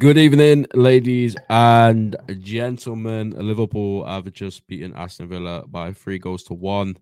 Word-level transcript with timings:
Good 0.00 0.16
evening, 0.16 0.64
ladies 0.72 1.36
and 1.50 2.16
gentlemen. 2.40 3.34
Liverpool 3.36 4.06
have 4.06 4.32
just 4.32 4.66
beaten 4.66 4.94
Aston 4.96 5.28
Villa 5.28 5.66
by 5.66 5.92
three 5.92 6.18
goals 6.18 6.42
to 6.44 6.54
one 6.54 6.96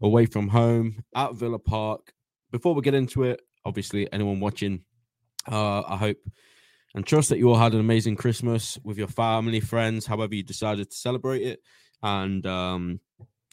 away 0.00 0.24
from 0.24 0.48
home 0.48 1.04
at 1.14 1.34
Villa 1.34 1.58
Park. 1.58 2.10
Before 2.50 2.74
we 2.74 2.80
get 2.80 2.94
into 2.94 3.24
it, 3.24 3.42
obviously, 3.66 4.10
anyone 4.14 4.40
watching, 4.40 4.82
uh, 5.46 5.82
I 5.86 5.98
hope 5.98 6.16
and 6.94 7.06
trust 7.06 7.28
that 7.28 7.38
you 7.38 7.50
all 7.50 7.58
had 7.58 7.74
an 7.74 7.80
amazing 7.80 8.16
Christmas 8.16 8.78
with 8.82 8.96
your 8.96 9.08
family, 9.08 9.60
friends, 9.60 10.06
however 10.06 10.34
you 10.34 10.42
decided 10.42 10.90
to 10.90 10.96
celebrate 10.96 11.42
it. 11.42 11.60
And 12.02 12.46
um, 12.46 13.00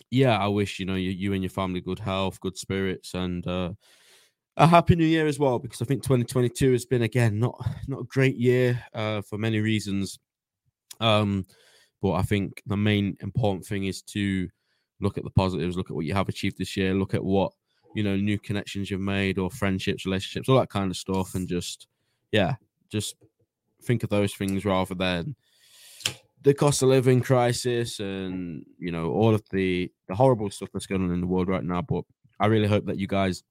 yeah, 0.09 0.37
I 0.37 0.47
wish 0.47 0.79
you 0.79 0.85
know 0.85 0.95
you, 0.95 1.11
you 1.11 1.33
and 1.33 1.43
your 1.43 1.49
family 1.49 1.81
good 1.81 1.99
health, 1.99 2.39
good 2.39 2.57
spirits, 2.57 3.13
and 3.13 3.45
uh, 3.45 3.71
a 4.57 4.67
happy 4.67 4.95
new 4.95 5.05
year 5.05 5.27
as 5.27 5.37
well 5.37 5.59
because 5.59 5.81
I 5.81 5.85
think 5.85 6.03
2022 6.03 6.71
has 6.71 6.85
been 6.85 7.01
again 7.01 7.39
not 7.39 7.59
not 7.87 8.01
a 8.01 8.05
great 8.05 8.37
year 8.37 8.81
uh, 8.93 9.21
for 9.21 9.37
many 9.37 9.59
reasons. 9.59 10.19
Um, 10.99 11.45
but 12.01 12.13
I 12.13 12.21
think 12.21 12.61
the 12.65 12.77
main 12.77 13.17
important 13.21 13.65
thing 13.65 13.85
is 13.85 14.01
to 14.03 14.47
look 15.01 15.17
at 15.17 15.23
the 15.23 15.29
positives, 15.31 15.75
look 15.75 15.89
at 15.89 15.95
what 15.95 16.05
you 16.05 16.13
have 16.13 16.29
achieved 16.29 16.57
this 16.57 16.77
year, 16.77 16.93
look 16.93 17.13
at 17.13 17.23
what 17.23 17.51
you 17.95 18.03
know 18.03 18.15
new 18.15 18.39
connections 18.39 18.89
you've 18.89 19.01
made 19.01 19.37
or 19.37 19.49
friendships, 19.49 20.05
relationships, 20.05 20.47
all 20.47 20.59
that 20.59 20.69
kind 20.69 20.89
of 20.89 20.97
stuff, 20.97 21.35
and 21.35 21.47
just 21.47 21.87
yeah, 22.31 22.55
just 22.89 23.15
think 23.83 24.03
of 24.03 24.09
those 24.09 24.33
things 24.33 24.65
rather 24.65 24.95
than 24.95 25.35
the 26.41 26.53
cost 26.53 26.81
of 26.81 26.89
living 26.89 27.21
crisis 27.21 27.99
and 27.99 28.63
you 28.77 28.91
know 28.91 29.11
all 29.11 29.33
of 29.33 29.43
the 29.51 29.91
the 30.07 30.15
horrible 30.15 30.49
stuff 30.49 30.69
that's 30.73 30.85
going 30.85 31.03
on 31.03 31.11
in 31.11 31.21
the 31.21 31.27
world 31.27 31.49
right 31.49 31.63
now. 31.63 31.81
But 31.81 32.03
I 32.39 32.45
really 32.45 32.67
hope 32.67 32.85
that 32.85 32.99
you 32.99 33.07
guys 33.07 33.43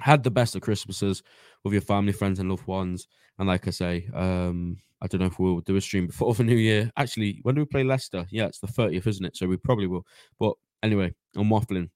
had 0.00 0.22
the 0.22 0.30
best 0.30 0.56
of 0.56 0.62
Christmases 0.62 1.22
with 1.64 1.72
your 1.72 1.82
family, 1.82 2.12
friends, 2.12 2.38
and 2.38 2.50
loved 2.50 2.66
ones. 2.66 3.08
And 3.38 3.48
like 3.48 3.66
I 3.66 3.70
say, 3.70 4.08
um, 4.14 4.78
I 5.00 5.06
don't 5.06 5.20
know 5.20 5.26
if 5.26 5.38
we'll 5.38 5.60
do 5.60 5.76
a 5.76 5.80
stream 5.80 6.06
before 6.06 6.34
the 6.34 6.44
new 6.44 6.56
year. 6.56 6.90
Actually, 6.96 7.40
when 7.42 7.54
do 7.54 7.60
we 7.60 7.66
play 7.66 7.84
Leicester? 7.84 8.26
Yeah, 8.30 8.46
it's 8.46 8.60
the 8.60 8.66
30th, 8.66 9.06
isn't 9.06 9.26
it? 9.26 9.36
So 9.36 9.46
we 9.46 9.56
probably 9.56 9.86
will. 9.86 10.06
But 10.38 10.54
anyway, 10.82 11.14
I'm 11.36 11.48
waffling. 11.48 11.90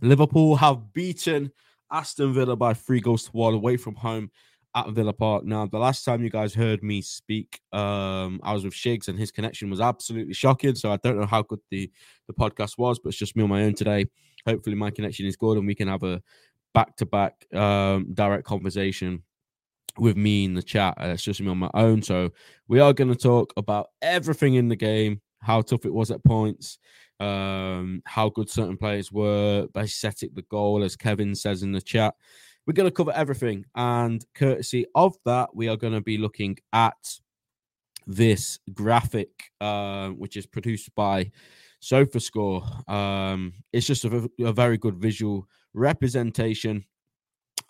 Liverpool 0.00 0.56
have 0.56 0.92
beaten 0.92 1.50
Aston 1.90 2.32
Villa 2.32 2.56
by 2.56 2.74
three 2.74 3.00
goals 3.00 3.24
to 3.24 3.30
one 3.32 3.54
away 3.54 3.76
from 3.76 3.94
home 3.94 4.30
at 4.74 4.88
Villa 4.90 5.12
Park. 5.12 5.44
Now, 5.44 5.66
the 5.66 5.78
last 5.78 6.04
time 6.04 6.22
you 6.22 6.30
guys 6.30 6.54
heard 6.54 6.82
me 6.82 7.02
speak, 7.02 7.60
um, 7.72 8.40
I 8.42 8.54
was 8.54 8.64
with 8.64 8.72
Shigs 8.72 9.08
and 9.08 9.18
his 9.18 9.30
connection 9.30 9.68
was 9.68 9.80
absolutely 9.80 10.34
shocking. 10.34 10.74
So 10.74 10.90
I 10.90 10.96
don't 10.96 11.18
know 11.18 11.26
how 11.26 11.42
good 11.42 11.60
the, 11.70 11.90
the 12.26 12.34
podcast 12.34 12.78
was, 12.78 12.98
but 12.98 13.10
it's 13.10 13.18
just 13.18 13.36
me 13.36 13.42
on 13.42 13.50
my 13.50 13.64
own 13.64 13.74
today. 13.74 14.06
Hopefully, 14.46 14.76
my 14.76 14.90
connection 14.90 15.26
is 15.26 15.36
good 15.36 15.58
and 15.58 15.66
we 15.66 15.74
can 15.74 15.88
have 15.88 16.02
a 16.02 16.22
back 16.74 16.96
to 16.96 17.06
back 17.06 17.46
direct 17.50 18.44
conversation 18.44 19.22
with 19.98 20.16
me 20.16 20.44
in 20.44 20.54
the 20.54 20.62
chat. 20.62 20.94
It's 20.98 21.22
just 21.22 21.40
me 21.40 21.48
on 21.48 21.58
my 21.58 21.70
own. 21.74 22.02
So 22.02 22.30
we 22.68 22.80
are 22.80 22.92
going 22.92 23.12
to 23.12 23.18
talk 23.18 23.52
about 23.56 23.88
everything 24.00 24.54
in 24.54 24.68
the 24.68 24.76
game, 24.76 25.20
how 25.40 25.60
tough 25.62 25.84
it 25.84 25.92
was 25.92 26.10
at 26.10 26.24
points, 26.24 26.78
um, 27.20 28.02
how 28.06 28.30
good 28.30 28.48
certain 28.48 28.76
players 28.76 29.12
were, 29.12 29.66
Bajcetic 29.72 30.34
the 30.34 30.42
goal, 30.42 30.82
as 30.82 30.96
Kevin 30.96 31.34
says 31.34 31.62
in 31.62 31.72
the 31.72 31.80
chat. 31.80 32.14
We're 32.66 32.74
going 32.74 32.88
to 32.88 32.94
cover 32.94 33.12
everything. 33.12 33.64
And 33.74 34.24
courtesy 34.34 34.86
of 34.94 35.16
that, 35.24 35.54
we 35.54 35.68
are 35.68 35.76
going 35.76 35.94
to 35.94 36.00
be 36.00 36.16
looking 36.16 36.56
at 36.72 37.18
this 38.06 38.58
graphic, 38.72 39.30
uh, 39.60 40.08
which 40.10 40.36
is 40.36 40.46
produced 40.46 40.94
by 40.94 41.30
SofaScore. 41.82 42.88
Um, 42.88 43.52
it's 43.72 43.86
just 43.86 44.04
a, 44.04 44.30
a 44.40 44.52
very 44.52 44.78
good 44.78 44.96
visual 44.96 45.46
representation 45.74 46.84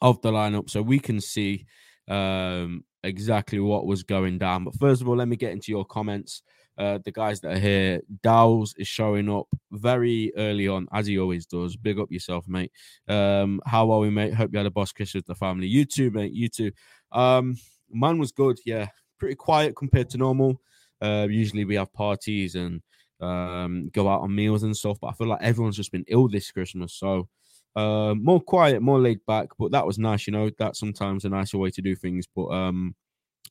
of 0.01 0.21
the 0.23 0.33
lineup 0.33 0.69
so 0.69 0.83
we 0.83 0.99
can 0.99 1.21
see 1.21 1.67
um, 2.09 2.85
exactly 3.05 3.61
what 3.61 3.87
was 3.87 4.03
going 4.03 4.39
down. 4.39 4.65
But 4.65 4.75
first 4.79 5.01
of 5.01 5.09
all, 5.09 5.17
let 5.17 5.29
me 5.29 5.37
get 5.37 5.53
into 5.53 5.73
your 5.73 5.85
comments. 5.85 6.43
Uh, 6.79 6.99
the 7.05 7.13
guys 7.13 7.41
that 7.41 7.57
are 7.57 7.61
here, 7.61 8.01
Dowles 8.23 8.75
is 8.79 8.89
showing 8.89 9.31
up 9.31 9.47
very 9.71 10.33
early 10.37 10.69
on, 10.69 10.89
as 10.93 11.07
he 11.07 11.19
always 11.19 11.47
does. 11.47 11.77
Big 11.77 11.99
up 11.99 12.11
yourself, 12.11 12.49
mate. 12.49 12.73
Um, 13.09 13.61
how 13.67 13.91
are 13.91 14.01
we, 14.01 14.11
mate? 14.11 14.35
Hope 14.35 14.53
you 14.53 14.59
had 14.59 14.67
a 14.67 14.71
boss 14.71 14.91
Chris 14.91 15.15
with 15.15 15.27
the 15.27 15.35
family. 15.35 15.67
You 15.67 15.85
too, 15.85 16.11
mate. 16.11 16.33
You 16.33 16.49
too. 16.49 16.73
Um, 17.13 17.59
mine 17.91 18.19
was 18.19 18.33
good. 18.33 18.59
Yeah, 18.65 18.89
pretty 19.19 19.35
quiet 19.35 19.77
compared 19.77 20.09
to 20.11 20.19
normal. 20.19 20.61
Uh, 21.01 21.27
usually 21.31 21.65
we 21.65 21.75
have 21.75 21.93
parties 21.93 22.55
and 22.55 22.81
um, 23.21 23.91
go 23.93 24.09
out 24.09 24.23
on 24.23 24.35
meals 24.35 24.63
and 24.63 24.77
stuff, 24.77 24.99
but 25.01 25.09
I 25.09 25.13
feel 25.13 25.29
like 25.29 25.43
everyone's 25.43 25.77
just 25.77 25.93
been 25.93 26.05
ill 26.09 26.29
this 26.29 26.51
Christmas. 26.51 26.95
So 26.95 27.29
uh, 27.75 28.15
more 28.15 28.41
quiet, 28.41 28.83
more 28.83 29.01
laid 29.01 29.25
back, 29.27 29.49
but 29.59 29.73
that 29.73 29.87
was 29.87 29.99
nice. 29.99 30.27
You 30.27 30.33
know, 30.33 30.51
that's 30.59 30.79
sometimes 30.79 31.25
a 31.25 31.29
nicer 31.29 31.59
way 31.59 31.71
to 31.71 31.83
do 31.83 31.95
things. 31.95 32.27
But 32.35 32.49
um, 32.49 32.95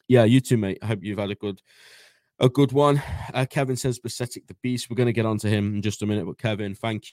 yeah, 0.08 0.24
you 0.24 0.42
too, 0.42 0.58
mate. 0.58 0.80
I 0.82 0.88
hope 0.88 1.00
you've 1.02 1.20
had 1.20 1.32
a 1.32 1.36
good, 1.36 1.62
a 2.40 2.50
good 2.50 2.72
one. 2.72 3.02
Uh, 3.34 3.46
Kevin 3.50 3.76
says 3.76 4.00
Bajcetic 4.00 4.48
the 4.48 4.56
beast. 4.62 4.90
We're 4.90 4.96
going 4.96 5.08
to 5.08 5.14
get 5.14 5.26
onto 5.26 5.50
him 5.50 5.76
in 5.76 5.82
just 5.82 6.02
a 6.02 6.06
minute. 6.06 6.26
But 6.26 6.38
Kevin, 6.38 6.76
thank 6.76 7.06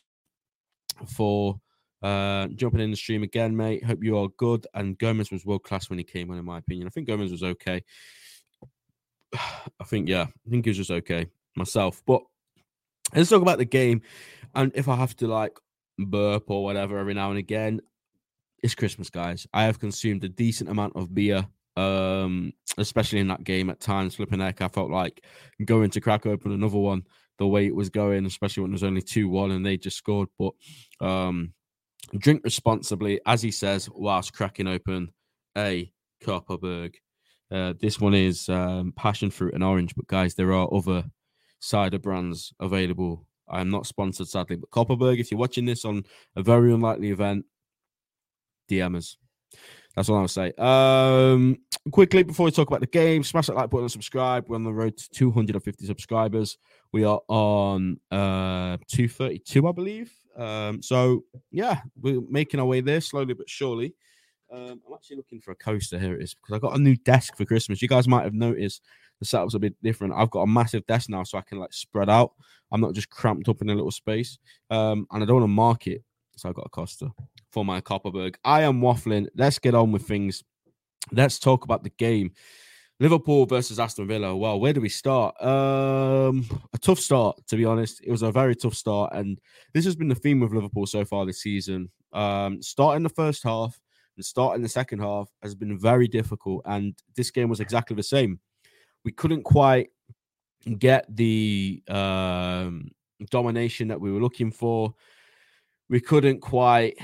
you 1.01 1.07
for 1.07 1.61
uh, 2.03 2.49
jumping 2.49 2.81
in 2.81 2.91
the 2.91 2.97
stream 2.97 3.23
again, 3.23 3.57
mate. 3.57 3.85
Hope 3.85 4.03
you 4.03 4.19
are 4.19 4.29
good. 4.37 4.67
And 4.75 4.99
Gomez 4.99 5.31
was 5.31 5.47
world 5.47 5.65
class 5.65 5.89
when 5.89 5.99
he 5.99 6.05
came 6.05 6.31
on, 6.31 6.39
in 6.39 6.45
my 6.45 6.59
opinion. 6.59 6.87
I 6.87 6.91
think 6.91 7.07
Gomez 7.07 7.31
was 7.31 7.43
okay. 7.43 7.83
I 9.35 9.85
think 9.85 10.09
yeah, 10.09 10.27
I 10.47 10.51
think 10.51 10.65
he 10.65 10.71
was 10.71 10.79
just 10.79 10.91
okay 10.91 11.27
myself. 11.57 12.03
But 12.07 12.23
let's 13.15 13.31
talk 13.31 13.43
about 13.43 13.59
the 13.59 13.65
game. 13.65 14.03
And 14.55 14.73
if 14.75 14.89
I 14.89 14.97
have 14.97 15.17
to 15.17 15.27
like 15.27 15.59
burp 15.99 16.51
or 16.51 16.65
whatever 16.65 16.99
every 16.99 17.15
now 17.15 17.31
and 17.31 17.39
again. 17.39 17.81
It's 18.63 18.75
Christmas, 18.75 19.11
guys. 19.11 19.47
I 19.53 19.65
have 19.65 19.79
consumed 19.79 20.25
a 20.25 20.29
decent 20.29 20.71
amount 20.71 20.97
of 20.97 21.15
beer, 21.15 21.47
um, 21.77 22.53
especially 22.77 23.21
in 23.21 23.29
that 23.29 23.45
game 23.45 23.71
at 23.71 23.81
times. 23.81 24.17
Flipping 24.17 24.41
heck, 24.41 24.61
I 24.61 24.69
felt 24.69 24.91
like 24.91 25.25
going 25.65 25.91
to 25.91 26.01
crack 26.01 26.27
open 26.27 26.53
another 26.53 26.79
one 26.79 27.05
the 27.39 27.47
way 27.47 27.67
it 27.67 27.75
was 27.75 27.89
going, 27.89 28.27
especially 28.27 28.63
when 28.63 28.73
it 28.73 28.75
was 28.75 28.85
only 28.85 29.03
2 29.03 29.29
1 29.29 29.53
and 29.53 29.65
they 29.65 29.77
just 29.77 29.97
scored. 29.97 30.29
But 30.39 30.55
um, 31.01 31.53
drink 32.17 32.43
responsibly, 32.45 33.21
as 33.27 33.43
he 33.43 33.51
says, 33.51 33.89
whilst 33.93 34.33
cracking 34.33 34.67
open 34.67 35.13
a 35.57 35.93
Kopparberg. 36.23 36.95
Uh, 37.51 37.75
this 37.81 37.99
one 38.01 38.15
is 38.15 38.49
um, 38.49 38.93
passion 38.95 39.31
fruit 39.31 39.55
and 39.55 39.65
orange, 39.65 39.95
but 39.95 40.07
guys, 40.07 40.35
there 40.35 40.53
are 40.53 40.69
other 40.73 41.05
cider 41.61 41.99
brands 41.99 42.53
available 42.61 43.27
I 43.51 43.61
am 43.61 43.71
not 43.71 43.87
sponsored, 43.87 44.29
sadly, 44.29 44.57
but 44.57 44.71
Kopparberg, 44.71 45.19
if 45.19 45.31
you're 45.31 45.41
watching 45.41 45.65
this 45.65 45.85
on 45.85 46.05
a 46.37 46.43
very 46.43 46.73
unlikely 46.73 47.11
event, 47.11 47.45
DM 48.69 48.97
us. 48.97 49.17
That's 49.97 50.09
all 50.09 50.19
I'll 50.19 50.29
say. 50.29 50.53
Um, 50.59 51.59
quickly 51.91 52.23
before 52.23 52.45
we 52.45 52.53
talk 52.53 52.69
about 52.69 52.81
the 52.81 52.87
game, 52.87 53.25
smash 53.25 53.49
that 53.49 53.57
like 53.57 53.71
button 53.71 53.85
and 53.85 53.91
subscribe. 53.91 54.45
We're 54.49 54.57
on 54.57 54.65
the 54.65 54.73
road 54.73 54.97
to 54.97 55.11
250 55.11 55.87
subscribers. 55.87 56.57
We 56.93 57.05
are 57.05 57.21
on 57.29 57.99
uh 58.11 58.77
232, 58.89 59.67
I 59.67 59.73
believe. 59.73 60.13
Um, 60.37 60.83
so 60.83 61.25
yeah, 61.51 61.81
we're 62.01 62.21
making 62.29 62.61
our 62.61 62.67
way 62.67 62.81
there 62.81 63.01
slowly 63.01 63.35
but 63.35 63.51
surely. 63.51 63.95
Um, 64.53 64.81
I'm 64.87 64.95
actually 64.95 65.17
looking 65.17 65.41
for 65.41 65.51
a 65.51 65.57
coaster. 65.57 65.99
Here 65.99 66.15
it 66.15 66.23
is 66.23 66.35
because 66.35 66.55
I 66.55 66.59
got 66.59 66.77
a 66.77 66.81
new 66.81 66.97
desk 66.97 67.37
for 67.37 67.45
Christmas. 67.45 67.83
You 67.83 67.89
guys 67.89 68.09
might 68.09 68.23
have 68.23 68.35
noticed 68.35 68.83
the 69.19 69.27
setup's 69.27 69.55
a 69.55 69.59
bit 69.59 69.75
different. 69.83 70.15
I've 70.15 70.31
got 70.31 70.43
a 70.43 70.47
massive 70.47 70.87
desk 70.87 71.09
now, 71.09 71.25
so 71.25 71.39
I 71.39 71.43
can 71.43 71.59
like 71.59 71.73
spread 71.73 72.09
out. 72.09 72.33
I'm 72.71 72.81
not 72.81 72.95
just 72.95 73.11
cramped 73.11 73.49
up 73.49 73.63
in 73.63 73.71
a 73.71 73.75
little 73.75 73.91
space. 73.91 74.39
Um, 74.71 75.07
and 75.11 75.23
I 75.23 75.27
don't 75.27 75.37
want 75.37 75.45
to 75.45 75.49
mark 75.49 75.87
it, 75.87 76.03
so 76.37 76.49
I've 76.49 76.55
got 76.55 76.67
a 76.67 76.71
Costa 76.71 77.11
for 77.51 77.65
my 77.65 77.81
Kopparberg. 77.81 78.37
I 78.45 78.63
am 78.63 78.81
waffling. 78.81 79.27
Let's 79.35 79.59
get 79.59 79.75
on 79.75 79.93
with 79.93 80.07
things. 80.07 80.45
Let's 81.13 81.39
talk 81.39 81.65
about 81.65 81.83
the 81.83 81.91
game. 81.91 82.33
Liverpool 83.01 83.47
versus 83.47 83.79
Aston 83.79 84.09
Villa. 84.09 84.37
Well, 84.37 84.59
where 84.59 84.73
do 84.73 84.81
we 84.81 84.89
start? 84.89 85.41
Um, 85.41 86.45
a 86.73 86.79
tough 86.79 86.99
start, 86.99 87.41
to 87.47 87.57
be 87.57 87.65
honest. 87.65 88.01
It 88.03 88.11
was 88.11 88.23
a 88.23 88.33
very 88.33 88.57
tough 88.57 88.75
start, 88.75 89.13
and 89.15 89.39
this 89.73 89.85
has 89.85 89.95
been 89.95 90.09
the 90.09 90.17
theme 90.17 90.43
of 90.43 90.53
Liverpool 90.53 90.87
so 90.87 91.05
far 91.05 91.25
this 91.25 91.41
season. 91.41 91.91
Um, 92.13 92.61
starting 92.61 93.05
the 93.05 93.09
first 93.11 93.45
half 93.45 93.79
and 94.17 94.25
starting 94.25 94.63
the 94.63 94.69
second 94.69 94.99
half 94.99 95.29
has 95.43 95.55
been 95.55 95.79
very 95.79 96.09
difficult, 96.09 96.63
and 96.67 96.95
this 97.15 97.31
game 97.31 97.49
was 97.49 97.61
exactly 97.61 97.95
the 97.95 98.03
same 98.03 98.41
we 99.05 99.13
couldn't 99.13 99.43
quite 99.43 99.91
get 100.79 101.05
the 101.15 101.83
um, 101.89 102.91
domination 103.31 103.89
that 103.89 104.01
we 104.01 104.13
were 104.13 104.21
looking 104.21 104.51
for. 104.51 104.95
We 105.89 106.01
couldn't 106.01 106.41
quite 106.41 106.99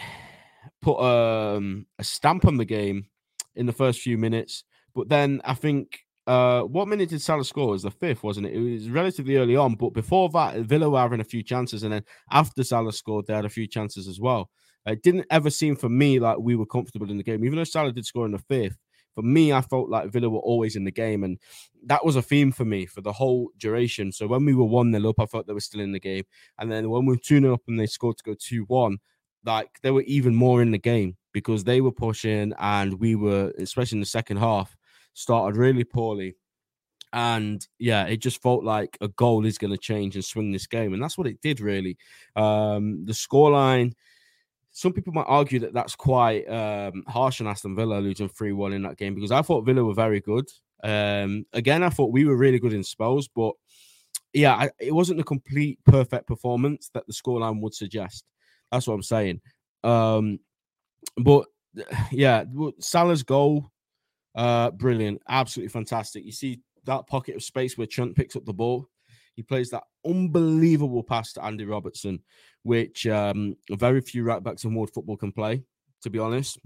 put 0.83 0.99
um, 0.99 1.87
a 1.99 2.05
stamp 2.05 2.45
on 2.45 2.57
the 2.57 2.65
game 2.65 3.07
in 3.55 3.67
the 3.67 3.73
first 3.73 4.01
few 4.01 4.19
minutes. 4.19 4.65
But 4.95 5.09
then 5.09 5.41
I 5.45 5.55
think 5.55 6.01
uh, 6.27 6.63
what 6.63 6.89
minute 6.89 7.11
did 7.11 7.23
Salah 7.23 7.45
score? 7.45 7.69
It 7.69 7.73
was 7.73 7.83
the 7.83 7.91
fifth, 7.91 8.23
wasn't 8.23 8.47
it? 8.47 8.55
It 8.55 8.61
was 8.61 8.91
relatively 8.91 9.37
early 9.37 9.57
on, 9.57 9.75
but 9.75 9.91
before 9.91 10.29
that, 10.31 10.57
Villa 10.61 10.89
were 10.89 10.99
having 10.99 11.21
a 11.21 11.25
few 11.25 11.43
chances, 11.43 11.83
and 11.83 11.93
then 11.93 12.05
after 12.31 12.65
Salah 12.65 12.93
scored, 12.93 13.27
they 13.27 13.35
had 13.35 13.45
a 13.45 13.51
few 13.51 13.67
chances 13.67 14.09
as 14.09 14.21
well. 14.21 14.51
It 14.87 15.03
didn't 15.03 15.27
ever 15.31 15.51
seem 15.51 15.77
for 15.77 15.89
me 15.89 16.19
like 16.19 16.39
we 16.39 16.57
were 16.57 16.67
comfortable 16.67 17.11
in 17.11 17.17
the 17.17 17.23
game, 17.23 17.45
even 17.45 17.57
though 17.57 17.65
Salah 17.65 17.93
did 17.93 18.07
score 18.07 18.27
in 18.27 18.33
the 18.33 18.39
fifth 18.39 18.77
for 19.15 19.23
me, 19.23 19.53
I 19.53 19.61
felt 19.61 19.89
like 19.89 20.11
Villa 20.11 20.29
were 20.29 20.41
always 20.41 20.77
in 20.77 20.85
the 20.85 20.91
game, 20.91 21.25
and 21.25 21.39
that 21.87 22.05
was 22.05 22.17
a 22.17 22.23
theme 22.23 22.53
for 22.53 22.65
me 22.65 22.87
for 22.87 23.01
the 23.01 23.13
whole 23.13 23.51
duration. 23.59 24.13
So 24.13 24.27
when 24.27 24.45
we 24.45 24.55
were 24.55 24.65
one 24.65 24.93
0 24.93 25.11
up, 25.11 25.21
I 25.21 25.27
felt 25.27 25.47
they 25.47 25.53
were 25.53 25.61
still 25.61 25.81
in 25.81 25.93
the 25.93 26.01
game, 26.01 26.25
and 26.59 26.71
then 26.71 26.91
when 26.91 27.07
we 27.07 27.15
were 27.15 27.21
two 27.21 27.41
0 27.41 27.55
up 27.55 27.63
and 27.69 27.79
they 27.79 27.87
scored 27.87 28.19
to 28.19 28.25
go 28.25 28.35
two 28.39 28.65
one, 28.65 28.99
like 29.45 29.81
they 29.83 29.91
were 29.91 30.03
even 30.03 30.35
more 30.35 30.63
in 30.63 30.71
the 30.71 30.79
game 30.79 31.17
because 31.33 31.65
they 31.65 31.81
were 31.81 31.93
pushing, 31.93 32.53
and 32.59 33.01
we 33.01 33.15
were, 33.15 33.53
especially 33.59 33.97
in 33.97 34.01
the 34.01 34.07
second 34.07 34.39
half, 34.39 34.77
started 35.15 35.57
really 35.57 35.85
poorly. 35.85 36.37
And 37.13 37.65
yeah, 37.79 38.07
it 38.07 38.17
just 38.17 38.43
felt 38.43 38.65
like 38.65 38.99
a 39.01 39.07
goal 39.07 39.47
is 39.47 39.57
going 39.57 39.71
to 39.71 39.79
change 39.79 40.17
and 40.17 40.25
swing 40.25 40.51
this 40.51 40.67
game. 40.67 40.93
And 40.93 41.01
that's 41.01 41.17
what 41.17 41.29
it 41.29 41.41
did, 41.41 41.61
really. 41.61 41.97
Um, 42.35 43.05
the 43.07 43.13
scoreline, 43.13 43.93
some 44.77 44.93
people 44.93 45.13
might 45.13 45.27
argue 45.29 45.61
that 45.61 45.73
that's 45.73 45.95
quite 45.95 46.45
um, 46.49 47.05
harsh 47.07 47.41
on 47.41 47.47
Aston 47.47 47.77
Villa 47.77 48.01
losing 48.01 48.29
3 48.29 48.51
1 48.53 48.73
in 48.73 48.83
that 48.83 48.97
game 48.97 49.15
because 49.15 49.31
I 49.31 49.41
thought 49.41 49.65
Villa 49.65 49.85
were 49.85 49.95
very 49.95 50.21
good. 50.21 50.51
Um, 50.83 51.47
again, 51.53 51.85
I 51.85 51.91
thought 51.91 52.11
we 52.11 52.25
were 52.25 52.37
really 52.37 52.59
good 52.59 52.73
in 52.73 52.83
spells, 52.83 53.29
but 53.29 53.55
yeah, 54.33 54.55
I, 54.55 54.71
it 54.81 54.93
wasn't 54.93 55.21
a 55.21 55.25
complete 55.25 55.79
perfect 55.87 56.27
performance 56.27 56.91
that 56.93 57.07
the 57.07 57.13
scoreline 57.13 57.61
would 57.61 57.73
suggest. 57.73 58.25
That's 58.73 58.89
what 58.89 58.95
I'm 58.95 59.03
saying. 59.05 59.41
Um, 59.85 60.41
but 61.19 61.47
yeah, 62.11 62.43
Salah's 62.81 63.23
goal, 63.23 63.71
uh, 64.35 64.73
brilliant, 64.73 65.23
absolutely 65.29 65.71
fantastic. 65.71 66.25
You 66.25 66.33
see 66.33 66.61
that 66.83 67.07
pocket 67.07 67.37
of 67.37 67.45
space 67.45 67.79
where 67.79 67.87
Trent 67.87 68.17
picks 68.17 68.35
up 68.35 68.45
the 68.45 68.53
ball. 68.53 68.89
He 69.35 69.43
plays 69.43 69.71
that 69.71 69.85
unbelievable 70.07 71.03
pass 71.03 71.33
to 71.35 71.45
Andy 71.45 71.65
Robertson, 71.65 72.21
which 72.63 73.07
um, 73.07 73.57
very 73.71 74.01
few 74.01 74.25
right 74.25 74.43
backs 74.43 74.65
in 74.65 74.75
world 74.75 74.91
football 74.93 75.17
can 75.17 75.33
play, 75.33 75.63
to 76.03 76.11
be 76.11 76.19
honest. 76.19 76.59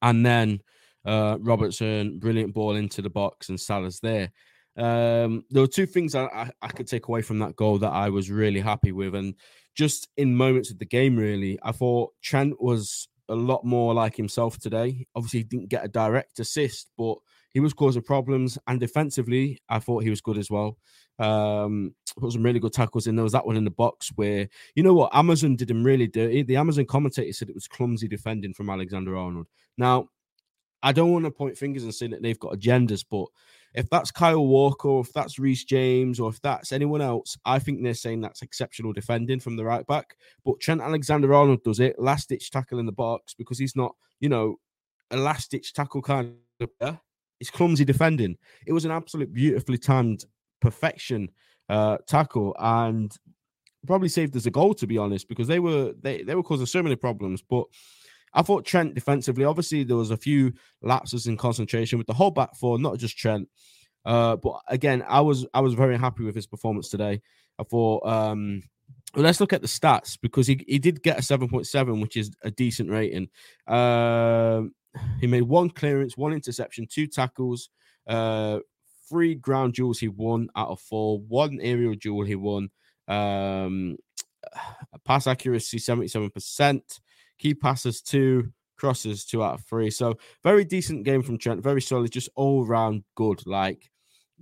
And 0.00 0.24
then 0.24 0.60
uh, 1.04 1.38
Robertson, 1.40 2.18
brilliant 2.18 2.54
ball 2.54 2.76
into 2.76 3.02
the 3.02 3.10
box, 3.10 3.48
and 3.48 3.60
Salah's 3.60 4.00
there. 4.00 4.32
Um, 4.76 5.44
there 5.50 5.62
were 5.62 5.68
two 5.68 5.86
things 5.86 6.14
I, 6.14 6.24
I, 6.24 6.50
I, 6.62 6.68
could 6.68 6.86
take 6.86 7.08
away 7.08 7.20
from 7.20 7.40
that 7.40 7.56
goal 7.56 7.76
that 7.78 7.92
I 7.92 8.08
was 8.08 8.30
really 8.30 8.60
happy 8.60 8.90
with, 8.90 9.14
and 9.14 9.34
just 9.74 10.08
in 10.16 10.34
moments 10.34 10.70
of 10.70 10.78
the 10.78 10.86
game, 10.86 11.16
really, 11.16 11.58
I 11.62 11.72
thought 11.72 12.14
Trent 12.22 12.60
was 12.62 13.08
a 13.28 13.34
lot 13.34 13.64
more 13.64 13.92
like 13.92 14.16
himself 14.16 14.58
today. 14.58 15.06
Obviously, 15.14 15.40
he 15.40 15.44
didn't 15.44 15.68
get 15.68 15.84
a 15.84 15.88
direct 15.88 16.38
assist, 16.38 16.90
but 16.96 17.16
he 17.52 17.60
was 17.60 17.74
causing 17.74 18.02
problems. 18.02 18.58
And 18.66 18.80
defensively, 18.80 19.58
I 19.68 19.78
thought 19.78 20.02
he 20.02 20.10
was 20.10 20.20
good 20.20 20.38
as 20.38 20.50
well. 20.50 20.76
Um, 21.18 21.94
put 22.18 22.32
some 22.32 22.42
really 22.42 22.60
good 22.60 22.72
tackles 22.72 23.06
in. 23.06 23.16
There 23.16 23.22
was 23.22 23.32
that 23.32 23.46
one 23.46 23.56
in 23.56 23.64
the 23.64 23.70
box 23.70 24.10
where, 24.16 24.48
you 24.74 24.82
know 24.82 24.94
what, 24.94 25.14
Amazon 25.14 25.56
did 25.56 25.70
him 25.70 25.84
really 25.84 26.06
dirty. 26.06 26.42
The 26.42 26.56
Amazon 26.56 26.86
commentator 26.86 27.32
said 27.32 27.48
it 27.48 27.54
was 27.54 27.68
clumsy 27.68 28.08
defending 28.08 28.54
from 28.54 28.70
Alexander 28.70 29.16
Arnold. 29.16 29.46
Now, 29.78 30.08
I 30.82 30.92
don't 30.92 31.12
want 31.12 31.24
to 31.26 31.30
point 31.30 31.56
fingers 31.56 31.84
and 31.84 31.94
say 31.94 32.08
that 32.08 32.22
they've 32.22 32.38
got 32.38 32.54
agendas, 32.54 33.04
but 33.08 33.26
if 33.74 33.88
that's 33.88 34.10
Kyle 34.10 34.44
Walker, 34.44 35.00
if 35.00 35.12
that's 35.12 35.38
Reece 35.38 35.64
James, 35.64 36.18
or 36.18 36.28
if 36.28 36.40
that's 36.42 36.72
anyone 36.72 37.00
else, 37.00 37.38
I 37.44 37.58
think 37.58 37.82
they're 37.82 37.94
saying 37.94 38.20
that's 38.20 38.42
exceptional 38.42 38.92
defending 38.92 39.40
from 39.40 39.56
the 39.56 39.64
right 39.64 39.86
back. 39.86 40.16
But 40.44 40.60
Trent 40.60 40.80
Alexander 40.80 41.32
Arnold 41.32 41.62
does 41.62 41.80
it, 41.80 41.98
last 41.98 42.28
ditch 42.28 42.50
tackle 42.50 42.80
in 42.80 42.86
the 42.86 42.92
box 42.92 43.32
because 43.32 43.58
he's 43.58 43.76
not, 43.76 43.94
you 44.20 44.28
know, 44.28 44.56
a 45.10 45.16
last 45.16 45.50
ditch 45.50 45.72
tackle 45.72 46.02
kind 46.02 46.34
of 46.60 46.78
player. 46.78 47.00
It's 47.42 47.50
clumsy 47.50 47.84
defending. 47.84 48.36
It 48.68 48.72
was 48.72 48.84
an 48.84 48.92
absolute 48.92 49.34
beautifully 49.34 49.76
timed 49.76 50.24
perfection 50.60 51.28
uh, 51.68 51.98
tackle 52.06 52.54
and 52.56 53.12
probably 53.84 54.08
saved 54.08 54.36
us 54.36 54.46
a 54.46 54.50
goal 54.52 54.74
to 54.74 54.86
be 54.86 54.96
honest 54.96 55.28
because 55.28 55.48
they 55.48 55.58
were 55.58 55.92
they, 56.00 56.22
they 56.22 56.36
were 56.36 56.44
causing 56.44 56.66
so 56.66 56.84
many 56.84 56.94
problems. 56.94 57.42
But 57.42 57.64
I 58.32 58.42
thought 58.42 58.64
Trent 58.64 58.94
defensively, 58.94 59.44
obviously, 59.44 59.82
there 59.82 59.96
was 59.96 60.12
a 60.12 60.16
few 60.16 60.52
lapses 60.82 61.26
in 61.26 61.36
concentration 61.36 61.98
with 61.98 62.06
the 62.06 62.14
whole 62.14 62.30
back 62.30 62.54
four, 62.54 62.78
not 62.78 62.98
just 62.98 63.18
Trent. 63.18 63.48
Uh, 64.04 64.36
but 64.36 64.60
again, 64.68 65.04
I 65.08 65.20
was 65.20 65.44
I 65.52 65.62
was 65.62 65.74
very 65.74 65.98
happy 65.98 66.22
with 66.22 66.36
his 66.36 66.46
performance 66.46 66.90
today. 66.90 67.22
I 67.58 67.64
thought 67.64 68.06
um, 68.06 68.62
well, 69.16 69.24
let's 69.24 69.40
look 69.40 69.52
at 69.52 69.62
the 69.62 69.66
stats 69.66 70.16
because 70.22 70.46
he, 70.46 70.64
he 70.68 70.78
did 70.78 71.02
get 71.02 71.18
a 71.18 71.22
7.7, 71.22 72.00
which 72.00 72.16
is 72.16 72.30
a 72.44 72.52
decent 72.52 72.88
rating. 72.88 73.30
Uh, 73.66 74.62
he 75.20 75.26
made 75.26 75.42
one 75.42 75.70
clearance, 75.70 76.16
one 76.16 76.32
interception, 76.32 76.86
two 76.86 77.06
tackles, 77.06 77.70
uh, 78.06 78.58
three 79.08 79.34
ground 79.34 79.74
duels 79.74 79.98
he 79.98 80.08
won 80.08 80.48
out 80.56 80.68
of 80.68 80.80
four, 80.80 81.20
one 81.20 81.58
aerial 81.60 81.94
duel 81.94 82.24
he 82.24 82.34
won, 82.34 82.70
um, 83.08 83.96
pass 85.04 85.26
accuracy 85.26 85.78
77%, 85.78 87.00
Key 87.38 87.54
passes 87.54 88.02
two, 88.02 88.52
crosses 88.76 89.24
two 89.24 89.42
out 89.42 89.54
of 89.54 89.64
three. 89.64 89.90
So 89.90 90.16
very 90.42 90.64
decent 90.64 91.04
game 91.04 91.22
from 91.22 91.38
Trent. 91.38 91.62
Very 91.62 91.82
solid, 91.82 92.10
just 92.10 92.28
all 92.34 92.64
round 92.64 93.04
good. 93.16 93.46
Like 93.46 93.90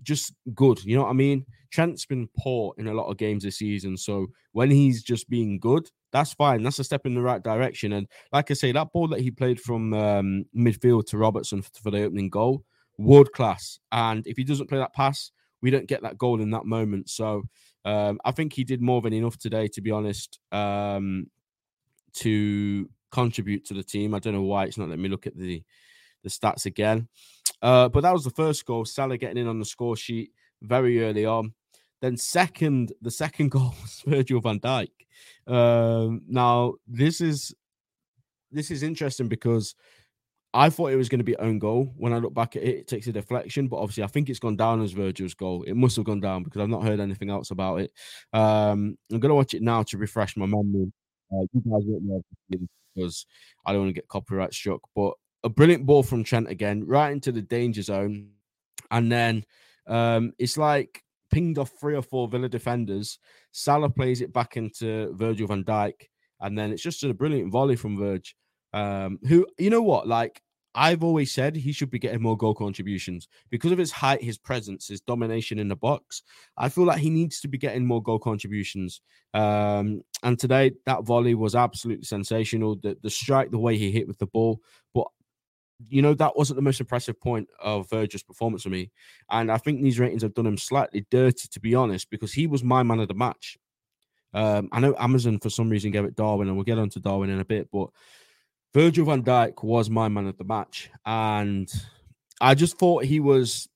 just 0.02 0.34
good. 0.54 0.84
You 0.84 0.96
know 0.96 1.04
what 1.04 1.10
I 1.10 1.14
mean? 1.14 1.46
Trent's 1.70 2.04
been 2.04 2.28
poor 2.38 2.74
in 2.78 2.88
a 2.88 2.94
lot 2.94 3.08
of 3.08 3.16
games 3.16 3.42
this 3.42 3.58
season. 3.58 3.96
So 3.96 4.26
when 4.52 4.70
he's 4.70 5.02
just 5.02 5.28
being 5.30 5.58
good, 5.58 5.88
that's 6.12 6.32
fine. 6.32 6.62
That's 6.62 6.78
a 6.78 6.84
step 6.84 7.06
in 7.06 7.14
the 7.14 7.22
right 7.22 7.42
direction. 7.42 7.92
And 7.92 8.06
like 8.32 8.50
I 8.50 8.54
say, 8.54 8.72
that 8.72 8.92
ball 8.92 9.08
that 9.08 9.20
he 9.20 9.30
played 9.30 9.60
from 9.60 9.94
um, 9.94 10.44
midfield 10.56 11.06
to 11.06 11.18
Robertson 11.18 11.62
for, 11.62 11.90
the 11.90 12.02
opening 12.02 12.30
goal, 12.30 12.64
world 12.98 13.32
class. 13.32 13.78
And 13.92 14.26
if 14.26 14.36
he 14.36 14.44
doesn't 14.44 14.68
play 14.68 14.78
that 14.78 14.94
pass, 14.94 15.30
we 15.62 15.70
don't 15.70 15.86
get 15.86 16.02
that 16.02 16.18
goal 16.18 16.40
in 16.40 16.50
that 16.50 16.64
moment. 16.64 17.10
So 17.10 17.42
um, 17.84 18.18
I 18.24 18.32
think 18.32 18.52
he 18.52 18.64
did 18.64 18.80
more 18.80 19.00
than 19.00 19.12
enough 19.12 19.38
today, 19.38 19.68
to 19.68 19.80
be 19.80 19.90
honest. 19.90 20.38
Um, 20.52 21.26
to 22.12 22.88
contribute 23.10 23.64
to 23.66 23.74
the 23.74 23.82
team. 23.82 24.14
I 24.14 24.18
don't 24.18 24.34
know 24.34 24.42
why 24.42 24.64
it's 24.64 24.78
not 24.78 24.88
letting 24.88 25.02
me 25.02 25.08
look 25.08 25.26
at 25.26 25.36
the 25.36 25.62
the 26.22 26.28
stats 26.28 26.66
again. 26.66 27.08
Uh, 27.62 27.88
but 27.88 28.02
that 28.02 28.12
was 28.12 28.24
the 28.24 28.30
first 28.30 28.64
goal. 28.66 28.84
Salah 28.84 29.16
getting 29.16 29.38
in 29.38 29.48
on 29.48 29.58
the 29.58 29.64
score 29.64 29.96
sheet 29.96 30.32
very 30.62 31.02
early 31.02 31.24
on. 31.24 31.54
Then 32.00 32.16
second, 32.16 32.92
the 33.02 33.10
second 33.10 33.50
goal 33.50 33.74
was 33.82 34.02
Virgil 34.06 34.40
van 34.40 34.60
Dijk. 34.60 34.90
Um, 35.46 36.22
now 36.28 36.74
this 36.86 37.20
is 37.20 37.54
this 38.52 38.70
is 38.70 38.82
interesting 38.82 39.28
because 39.28 39.74
I 40.52 40.70
thought 40.70 40.90
it 40.90 40.96
was 40.96 41.08
going 41.08 41.20
to 41.20 41.24
be 41.24 41.36
own 41.36 41.58
goal. 41.58 41.92
When 41.96 42.12
I 42.12 42.18
look 42.18 42.34
back 42.34 42.56
at 42.56 42.62
it, 42.62 42.78
it 42.78 42.86
takes 42.88 43.06
a 43.06 43.12
deflection, 43.12 43.68
but 43.68 43.76
obviously 43.76 44.02
I 44.02 44.08
think 44.08 44.28
it's 44.28 44.40
gone 44.40 44.56
down 44.56 44.82
as 44.82 44.92
Virgil's 44.92 45.34
goal. 45.34 45.62
It 45.62 45.74
must 45.74 45.94
have 45.96 46.04
gone 46.04 46.20
down 46.20 46.42
because 46.42 46.60
I've 46.60 46.68
not 46.68 46.82
heard 46.82 46.98
anything 46.98 47.30
else 47.30 47.52
about 47.52 47.80
it. 47.80 47.92
Um, 48.32 48.98
I'm 49.12 49.20
going 49.20 49.30
to 49.30 49.36
watch 49.36 49.54
it 49.54 49.62
now 49.62 49.84
to 49.84 49.98
refresh 49.98 50.36
my 50.36 50.46
memory. 50.46 50.92
Uh, 51.32 51.42
you 51.52 51.60
guys 51.60 51.82
won't 51.86 52.02
know 52.02 52.22
because 52.94 53.26
I 53.64 53.72
don't 53.72 53.82
want 53.82 53.90
to 53.90 54.00
get 54.00 54.08
copyright 54.08 54.52
struck. 54.52 54.80
But 54.96 55.14
a 55.44 55.48
brilliant 55.48 55.86
ball 55.86 56.02
from 56.02 56.24
Trent 56.24 56.48
again, 56.48 56.84
right 56.84 57.12
into 57.12 57.30
the 57.30 57.42
danger 57.42 57.82
zone, 57.82 58.30
and 58.90 59.10
then 59.10 59.44
um, 59.86 60.32
it's 60.38 60.58
like 60.58 61.04
pinged 61.30 61.58
off 61.58 61.72
three 61.80 61.94
or 61.94 62.02
four 62.02 62.28
Villa 62.28 62.48
defenders. 62.48 63.18
Salah 63.52 63.90
plays 63.90 64.20
it 64.20 64.32
back 64.32 64.56
into 64.56 65.12
Virgil 65.14 65.46
van 65.46 65.64
Dijk, 65.64 66.08
and 66.40 66.58
then 66.58 66.72
it's 66.72 66.82
just 66.82 67.02
a 67.02 67.14
brilliant 67.14 67.52
volley 67.52 67.76
from 67.76 67.98
Virg. 67.98 68.24
Um, 68.72 69.18
who 69.26 69.46
you 69.58 69.70
know 69.70 69.82
what, 69.82 70.06
like 70.06 70.42
I've 70.74 71.02
always 71.02 71.32
said 71.32 71.56
he 71.56 71.72
should 71.72 71.90
be 71.90 71.98
getting 71.98 72.22
more 72.22 72.36
goal 72.36 72.54
contributions 72.54 73.26
because 73.50 73.72
of 73.72 73.78
his 73.78 73.90
height, 73.90 74.22
his 74.22 74.38
presence, 74.38 74.86
his 74.86 75.00
domination 75.00 75.58
in 75.58 75.68
the 75.68 75.76
box. 75.76 76.22
I 76.56 76.68
feel 76.68 76.84
like 76.84 76.98
he 76.98 77.10
needs 77.10 77.40
to 77.40 77.48
be 77.48 77.58
getting 77.58 77.84
more 77.84 78.02
goal 78.02 78.20
contributions. 78.20 79.00
Um, 79.34 80.02
and 80.22 80.38
today, 80.38 80.72
that 80.86 81.04
volley 81.04 81.34
was 81.34 81.56
absolutely 81.56 82.04
sensational. 82.04 82.76
The, 82.76 82.96
the 83.02 83.10
strike, 83.10 83.50
the 83.50 83.58
way 83.58 83.76
he 83.76 83.90
hit 83.90 84.06
with 84.06 84.18
the 84.18 84.26
ball, 84.26 84.60
but 84.94 85.08
you 85.88 86.02
know 86.02 86.14
that 86.14 86.36
wasn't 86.36 86.56
the 86.56 86.62
most 86.62 86.80
impressive 86.80 87.20
point 87.20 87.48
of 87.60 87.88
Virgil's 87.88 88.22
performance 88.22 88.62
for 88.62 88.68
me. 88.68 88.90
And 89.30 89.50
I 89.50 89.58
think 89.58 89.80
these 89.80 89.98
ratings 89.98 90.22
have 90.22 90.34
done 90.34 90.46
him 90.46 90.58
slightly 90.58 91.06
dirty, 91.10 91.48
to 91.48 91.60
be 91.60 91.74
honest, 91.74 92.10
because 92.10 92.32
he 92.32 92.46
was 92.46 92.62
my 92.62 92.82
man 92.82 93.00
of 93.00 93.08
the 93.08 93.14
match. 93.14 93.58
Um, 94.32 94.68
I 94.72 94.80
know 94.80 94.94
Amazon 94.98 95.38
for 95.38 95.50
some 95.50 95.68
reason 95.68 95.90
gave 95.90 96.04
it 96.04 96.16
Darwin, 96.16 96.48
and 96.48 96.56
we'll 96.56 96.64
get 96.64 96.78
on 96.78 96.90
to 96.90 97.00
Darwin 97.00 97.30
in 97.30 97.40
a 97.40 97.44
bit, 97.44 97.68
but 97.72 97.88
Virgil 98.72 99.04
van 99.04 99.22
Dijk 99.22 99.64
was 99.64 99.90
my 99.90 100.08
man 100.08 100.26
of 100.28 100.38
the 100.38 100.44
match, 100.44 100.90
and 101.04 101.70
I 102.40 102.54
just 102.54 102.78
thought 102.78 103.04
he 103.04 103.18
was 103.18 103.68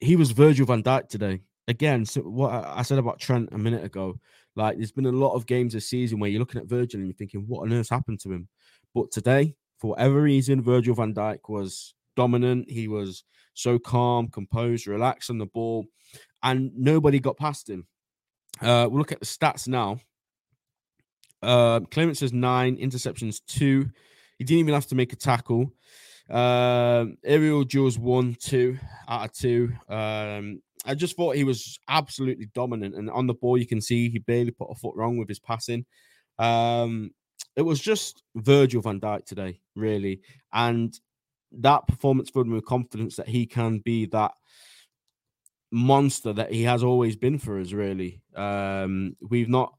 he 0.00 0.16
was 0.16 0.30
Virgil 0.30 0.66
van 0.66 0.82
Dijk 0.82 1.08
today. 1.08 1.40
Again, 1.68 2.04
so 2.04 2.22
what 2.22 2.52
I 2.52 2.82
said 2.82 2.98
about 2.98 3.20
Trent 3.20 3.48
a 3.52 3.58
minute 3.58 3.84
ago, 3.84 4.18
like 4.56 4.76
there's 4.76 4.92
been 4.92 5.06
a 5.06 5.12
lot 5.12 5.34
of 5.34 5.46
games 5.46 5.72
this 5.72 5.88
season 5.88 6.18
where 6.18 6.28
you're 6.28 6.40
looking 6.40 6.60
at 6.60 6.68
Virgil 6.68 6.98
and 6.98 7.08
you're 7.08 7.16
thinking, 7.16 7.44
what 7.46 7.62
on 7.62 7.72
earth 7.72 7.88
happened 7.88 8.20
to 8.20 8.32
him? 8.32 8.48
But 8.94 9.10
today, 9.10 9.54
for 9.82 9.88
whatever 9.88 10.22
reason, 10.22 10.62
Virgil 10.62 10.94
van 10.94 11.12
Dijk 11.12 11.48
was 11.48 11.94
dominant. 12.14 12.70
He 12.70 12.86
was 12.86 13.24
so 13.54 13.80
calm, 13.80 14.28
composed, 14.28 14.86
relaxed 14.86 15.28
on 15.28 15.38
the 15.38 15.46
ball, 15.46 15.86
and 16.40 16.70
nobody 16.76 17.18
got 17.18 17.36
past 17.36 17.68
him. 17.68 17.88
Uh, 18.60 18.86
we'll 18.88 19.00
look 19.00 19.10
at 19.10 19.18
the 19.18 19.26
stats 19.26 19.66
now. 19.66 19.98
Uh, 21.42 21.80
clearances 21.90 22.32
nine, 22.32 22.76
interceptions 22.76 23.40
two. 23.48 23.90
He 24.38 24.44
didn't 24.44 24.60
even 24.60 24.74
have 24.74 24.86
to 24.86 24.94
make 24.94 25.12
a 25.12 25.16
tackle. 25.16 25.72
Um, 26.30 27.16
aerial 27.24 27.64
duels 27.64 27.98
one, 27.98 28.36
two 28.38 28.78
out 29.08 29.24
of 29.24 29.32
two. 29.32 29.72
Um, 29.88 30.62
I 30.86 30.94
just 30.94 31.16
thought 31.16 31.34
he 31.34 31.42
was 31.42 31.80
absolutely 31.88 32.46
dominant, 32.54 32.94
and 32.94 33.10
on 33.10 33.26
the 33.26 33.34
ball 33.34 33.58
you 33.58 33.66
can 33.66 33.80
see 33.80 34.10
he 34.10 34.20
barely 34.20 34.52
put 34.52 34.70
a 34.70 34.76
foot 34.76 34.94
wrong 34.94 35.18
with 35.18 35.28
his 35.28 35.40
passing. 35.40 35.86
Um, 36.38 37.10
it 37.56 37.62
was 37.62 37.80
just 37.80 38.22
Virgil 38.36 38.82
van 38.82 39.00
Dijk 39.00 39.24
today, 39.24 39.60
really, 39.76 40.20
and 40.52 40.98
that 41.52 41.86
performance 41.86 42.30
filled 42.30 42.48
me 42.48 42.54
with 42.54 42.64
confidence 42.64 43.16
that 43.16 43.28
he 43.28 43.46
can 43.46 43.78
be 43.80 44.06
that 44.06 44.32
monster 45.70 46.32
that 46.32 46.52
he 46.52 46.62
has 46.62 46.82
always 46.82 47.16
been 47.16 47.38
for 47.38 47.60
us. 47.60 47.72
Really, 47.72 48.22
um, 48.34 49.16
we've 49.28 49.48
not 49.48 49.74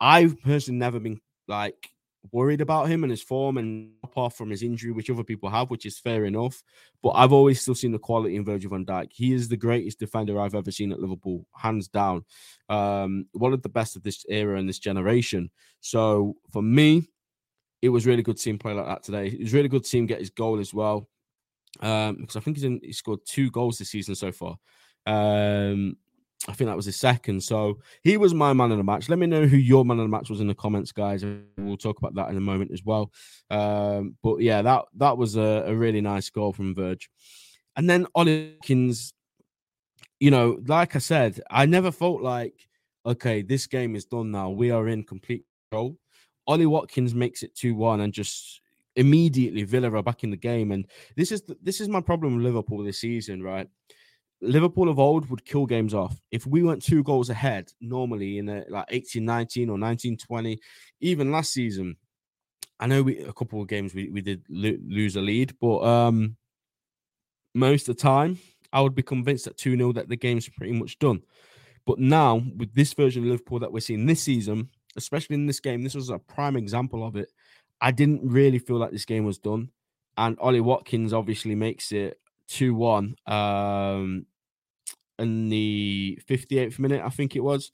I've 0.00 0.40
personally 0.42 0.78
never 0.78 0.98
been 0.98 1.20
like 1.48 1.90
worried 2.32 2.60
about 2.60 2.88
him 2.88 3.02
and 3.02 3.10
his 3.10 3.22
form 3.22 3.58
and 3.58 3.92
apart 4.04 4.34
from 4.34 4.50
his 4.50 4.62
injury, 4.62 4.92
which 4.92 5.10
other 5.10 5.24
people 5.24 5.48
have, 5.48 5.70
which 5.70 5.86
is 5.86 5.98
fair 5.98 6.24
enough. 6.24 6.62
But 7.02 7.10
I've 7.10 7.32
always 7.32 7.60
still 7.60 7.74
seen 7.74 7.92
the 7.92 7.98
quality 7.98 8.36
in 8.36 8.44
Virgil 8.44 8.70
van 8.70 8.84
Dijk. 8.84 9.08
He 9.12 9.32
is 9.32 9.48
the 9.48 9.56
greatest 9.56 9.98
defender 9.98 10.40
I've 10.40 10.54
ever 10.54 10.70
seen 10.70 10.92
at 10.92 11.00
Liverpool, 11.00 11.46
hands 11.54 11.88
down. 11.88 12.24
Um, 12.68 13.26
one 13.32 13.52
of 13.52 13.62
the 13.62 13.68
best 13.68 13.96
of 13.96 14.02
this 14.02 14.24
era 14.28 14.58
and 14.58 14.68
this 14.68 14.78
generation. 14.78 15.50
So 15.80 16.36
for 16.50 16.62
me, 16.62 17.08
it 17.82 17.88
was 17.88 18.06
really 18.06 18.22
good 18.22 18.40
him 18.40 18.58
play 18.58 18.74
like 18.74 18.86
that 18.86 19.02
today. 19.02 19.28
It 19.28 19.40
was 19.40 19.54
really 19.54 19.68
good 19.68 19.86
him 19.86 20.06
get 20.06 20.20
his 20.20 20.30
goal 20.30 20.60
as 20.60 20.74
well. 20.74 21.08
Um, 21.80 22.16
because 22.16 22.36
I 22.36 22.40
think 22.40 22.56
he's 22.56 22.64
in, 22.64 22.80
he 22.82 22.92
scored 22.92 23.20
two 23.24 23.50
goals 23.50 23.78
this 23.78 23.90
season 23.90 24.14
so 24.14 24.32
far. 24.32 24.56
Um, 25.06 25.96
I 26.48 26.52
think 26.52 26.68
that 26.68 26.76
was 26.76 26.86
his 26.86 26.96
second. 26.96 27.42
So 27.42 27.80
he 28.02 28.16
was 28.16 28.32
my 28.32 28.52
man 28.52 28.70
of 28.70 28.78
the 28.78 28.84
match. 28.84 29.08
Let 29.08 29.18
me 29.18 29.26
know 29.26 29.46
who 29.46 29.58
your 29.58 29.84
man 29.84 29.98
of 29.98 30.04
the 30.04 30.08
match 30.08 30.30
was 30.30 30.40
in 30.40 30.46
the 30.46 30.54
comments, 30.54 30.90
guys. 30.90 31.24
We'll 31.58 31.76
talk 31.76 31.98
about 31.98 32.14
that 32.14 32.30
in 32.30 32.36
a 32.36 32.40
moment 32.40 32.70
as 32.72 32.82
well. 32.82 33.12
Um, 33.50 34.16
but 34.22 34.40
yeah, 34.40 34.62
that 34.62 34.86
that 34.96 35.18
was 35.18 35.36
a, 35.36 35.64
a, 35.66 35.74
really 35.74 36.00
nice 36.00 36.30
goal 36.30 36.52
from 36.52 36.74
Verge. 36.74 37.10
And 37.76 37.88
then 37.90 38.06
Ollie 38.14 38.54
Watkins, 38.54 39.12
you 40.18 40.30
know, 40.30 40.58
like 40.66 40.96
I 40.96 40.98
said, 40.98 41.40
I 41.50 41.66
never 41.66 41.92
felt 41.92 42.22
like, 42.22 42.66
okay, 43.04 43.42
this 43.42 43.66
game 43.66 43.94
is 43.94 44.06
done 44.06 44.30
now. 44.30 44.48
We 44.48 44.70
are 44.70 44.88
in 44.88 45.04
complete 45.04 45.44
control. 45.70 45.98
Ollie 46.46 46.66
Watkins 46.66 47.14
makes 47.14 47.42
it 47.42 47.54
2 47.54 47.74
1 47.74 48.00
and 48.00 48.14
just 48.14 48.62
immediately 48.96 49.62
Villa 49.64 49.90
are 49.92 50.02
back 50.02 50.24
in 50.24 50.30
the 50.30 50.36
game. 50.36 50.72
And 50.72 50.86
this 51.16 51.32
is 51.32 51.42
the, 51.42 51.56
this 51.62 51.80
is 51.80 51.88
my 51.88 52.00
problem 52.00 52.36
with 52.36 52.44
Liverpool 52.44 52.82
this 52.82 53.00
season, 53.00 53.42
right? 53.42 53.68
Liverpool 54.42 54.88
of 54.88 54.98
old 54.98 55.28
would 55.28 55.44
kill 55.44 55.66
games 55.66 55.92
off. 55.92 56.20
If 56.30 56.46
we 56.46 56.62
went 56.62 56.82
two 56.82 57.02
goals 57.02 57.30
ahead, 57.30 57.70
normally 57.80 58.38
in 58.38 58.48
a, 58.48 58.64
like 58.68 58.86
18 58.88 59.24
19 59.24 59.68
or 59.68 59.78
19 59.78 60.16
20, 60.16 60.58
even 61.00 61.30
last 61.30 61.52
season, 61.52 61.96
I 62.78 62.86
know 62.86 63.02
we 63.02 63.18
a 63.20 63.32
couple 63.32 63.60
of 63.60 63.68
games 63.68 63.94
we, 63.94 64.08
we 64.08 64.22
did 64.22 64.44
lo- 64.48 64.78
lose 64.86 65.16
a 65.16 65.20
lead, 65.20 65.54
but 65.60 65.82
um 65.82 66.36
most 67.54 67.88
of 67.88 67.96
the 67.96 68.02
time 68.02 68.38
I 68.72 68.80
would 68.80 68.94
be 68.94 69.02
convinced 69.02 69.46
at 69.46 69.56
2 69.56 69.76
0 69.76 69.92
that 69.92 70.08
the 70.08 70.16
game's 70.16 70.48
pretty 70.48 70.72
much 70.72 70.98
done. 70.98 71.22
But 71.86 71.98
now, 71.98 72.42
with 72.56 72.74
this 72.74 72.92
version 72.94 73.24
of 73.24 73.30
Liverpool 73.30 73.58
that 73.60 73.72
we're 73.72 73.80
seeing 73.80 74.06
this 74.06 74.22
season, 74.22 74.68
especially 74.96 75.34
in 75.34 75.46
this 75.46 75.60
game, 75.60 75.82
this 75.82 75.94
was 75.94 76.10
a 76.10 76.18
prime 76.18 76.56
example 76.56 77.04
of 77.04 77.16
it. 77.16 77.30
I 77.80 77.90
didn't 77.90 78.20
really 78.22 78.58
feel 78.58 78.76
like 78.76 78.92
this 78.92 79.04
game 79.04 79.24
was 79.24 79.38
done. 79.38 79.70
And 80.16 80.38
Ollie 80.38 80.60
Watkins 80.60 81.12
obviously 81.12 81.54
makes 81.54 81.92
it 81.92 82.19
2 82.50 82.74
1. 82.74 83.14
Um, 83.26 84.26
in 85.18 85.48
the 85.48 86.18
58th 86.28 86.78
minute, 86.78 87.02
I 87.04 87.10
think 87.10 87.36
it 87.36 87.44
was. 87.44 87.72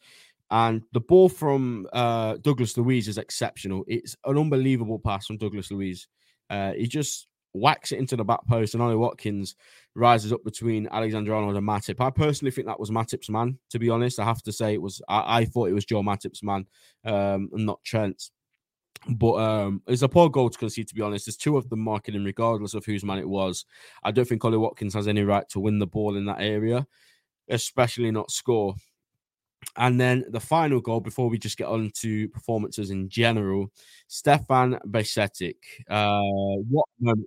And 0.50 0.82
the 0.92 1.00
ball 1.00 1.28
from 1.28 1.86
uh, 1.92 2.36
Douglas 2.40 2.76
Luiz 2.76 3.08
is 3.08 3.18
exceptional. 3.18 3.84
It's 3.88 4.16
an 4.24 4.38
unbelievable 4.38 4.98
pass 4.98 5.26
from 5.26 5.38
Douglas 5.38 5.70
Luiz. 5.70 6.06
Uh, 6.48 6.72
he 6.72 6.86
just 6.86 7.26
whacks 7.52 7.90
it 7.90 7.98
into 7.98 8.16
the 8.16 8.24
back 8.24 8.46
post, 8.46 8.74
and 8.74 8.82
Ollie 8.82 8.96
Watkins 8.96 9.56
rises 9.94 10.32
up 10.32 10.44
between 10.44 10.88
Alexander 10.92 11.34
Arnold 11.34 11.56
and 11.56 11.66
Matip. 11.66 12.00
I 12.00 12.10
personally 12.10 12.52
think 12.52 12.66
that 12.68 12.78
was 12.78 12.90
Matip's 12.90 13.30
man. 13.30 13.58
To 13.70 13.78
be 13.78 13.90
honest, 13.90 14.20
I 14.20 14.24
have 14.24 14.42
to 14.42 14.52
say 14.52 14.74
it 14.74 14.82
was. 14.82 15.02
I, 15.08 15.40
I 15.40 15.44
thought 15.46 15.68
it 15.68 15.74
was 15.74 15.84
Joe 15.84 16.02
Matip's 16.02 16.42
man, 16.42 16.66
um, 17.04 17.48
and 17.52 17.66
not 17.66 17.82
Trent's. 17.82 18.30
But 19.08 19.34
um, 19.34 19.82
it's 19.86 20.02
a 20.02 20.08
poor 20.08 20.28
goal 20.28 20.50
to 20.50 20.58
concede. 20.58 20.88
To 20.88 20.94
be 20.94 21.02
honest, 21.02 21.26
there's 21.26 21.36
two 21.36 21.56
of 21.56 21.68
them 21.68 21.80
marking 21.80 22.14
him, 22.14 22.24
regardless 22.24 22.74
of 22.74 22.84
whose 22.84 23.04
man 23.04 23.18
it 23.18 23.28
was. 23.28 23.64
I 24.02 24.10
don't 24.10 24.26
think 24.26 24.44
Ollie 24.44 24.56
Watkins 24.56 24.94
has 24.94 25.06
any 25.08 25.22
right 25.22 25.48
to 25.50 25.60
win 25.60 25.78
the 25.78 25.86
ball 25.86 26.16
in 26.16 26.24
that 26.26 26.40
area 26.40 26.86
especially 27.48 28.10
not 28.10 28.30
score. 28.30 28.74
And 29.76 30.00
then 30.00 30.24
the 30.28 30.40
final 30.40 30.80
goal 30.80 31.00
before 31.00 31.28
we 31.28 31.38
just 31.38 31.58
get 31.58 31.66
on 31.66 31.90
to 32.00 32.28
performances 32.28 32.90
in 32.90 33.08
general, 33.08 33.70
Stefan 34.06 34.78
Bajcetic. 34.86 35.56
Uh, 35.88 36.20
what 36.68 36.86
moment 37.00 37.26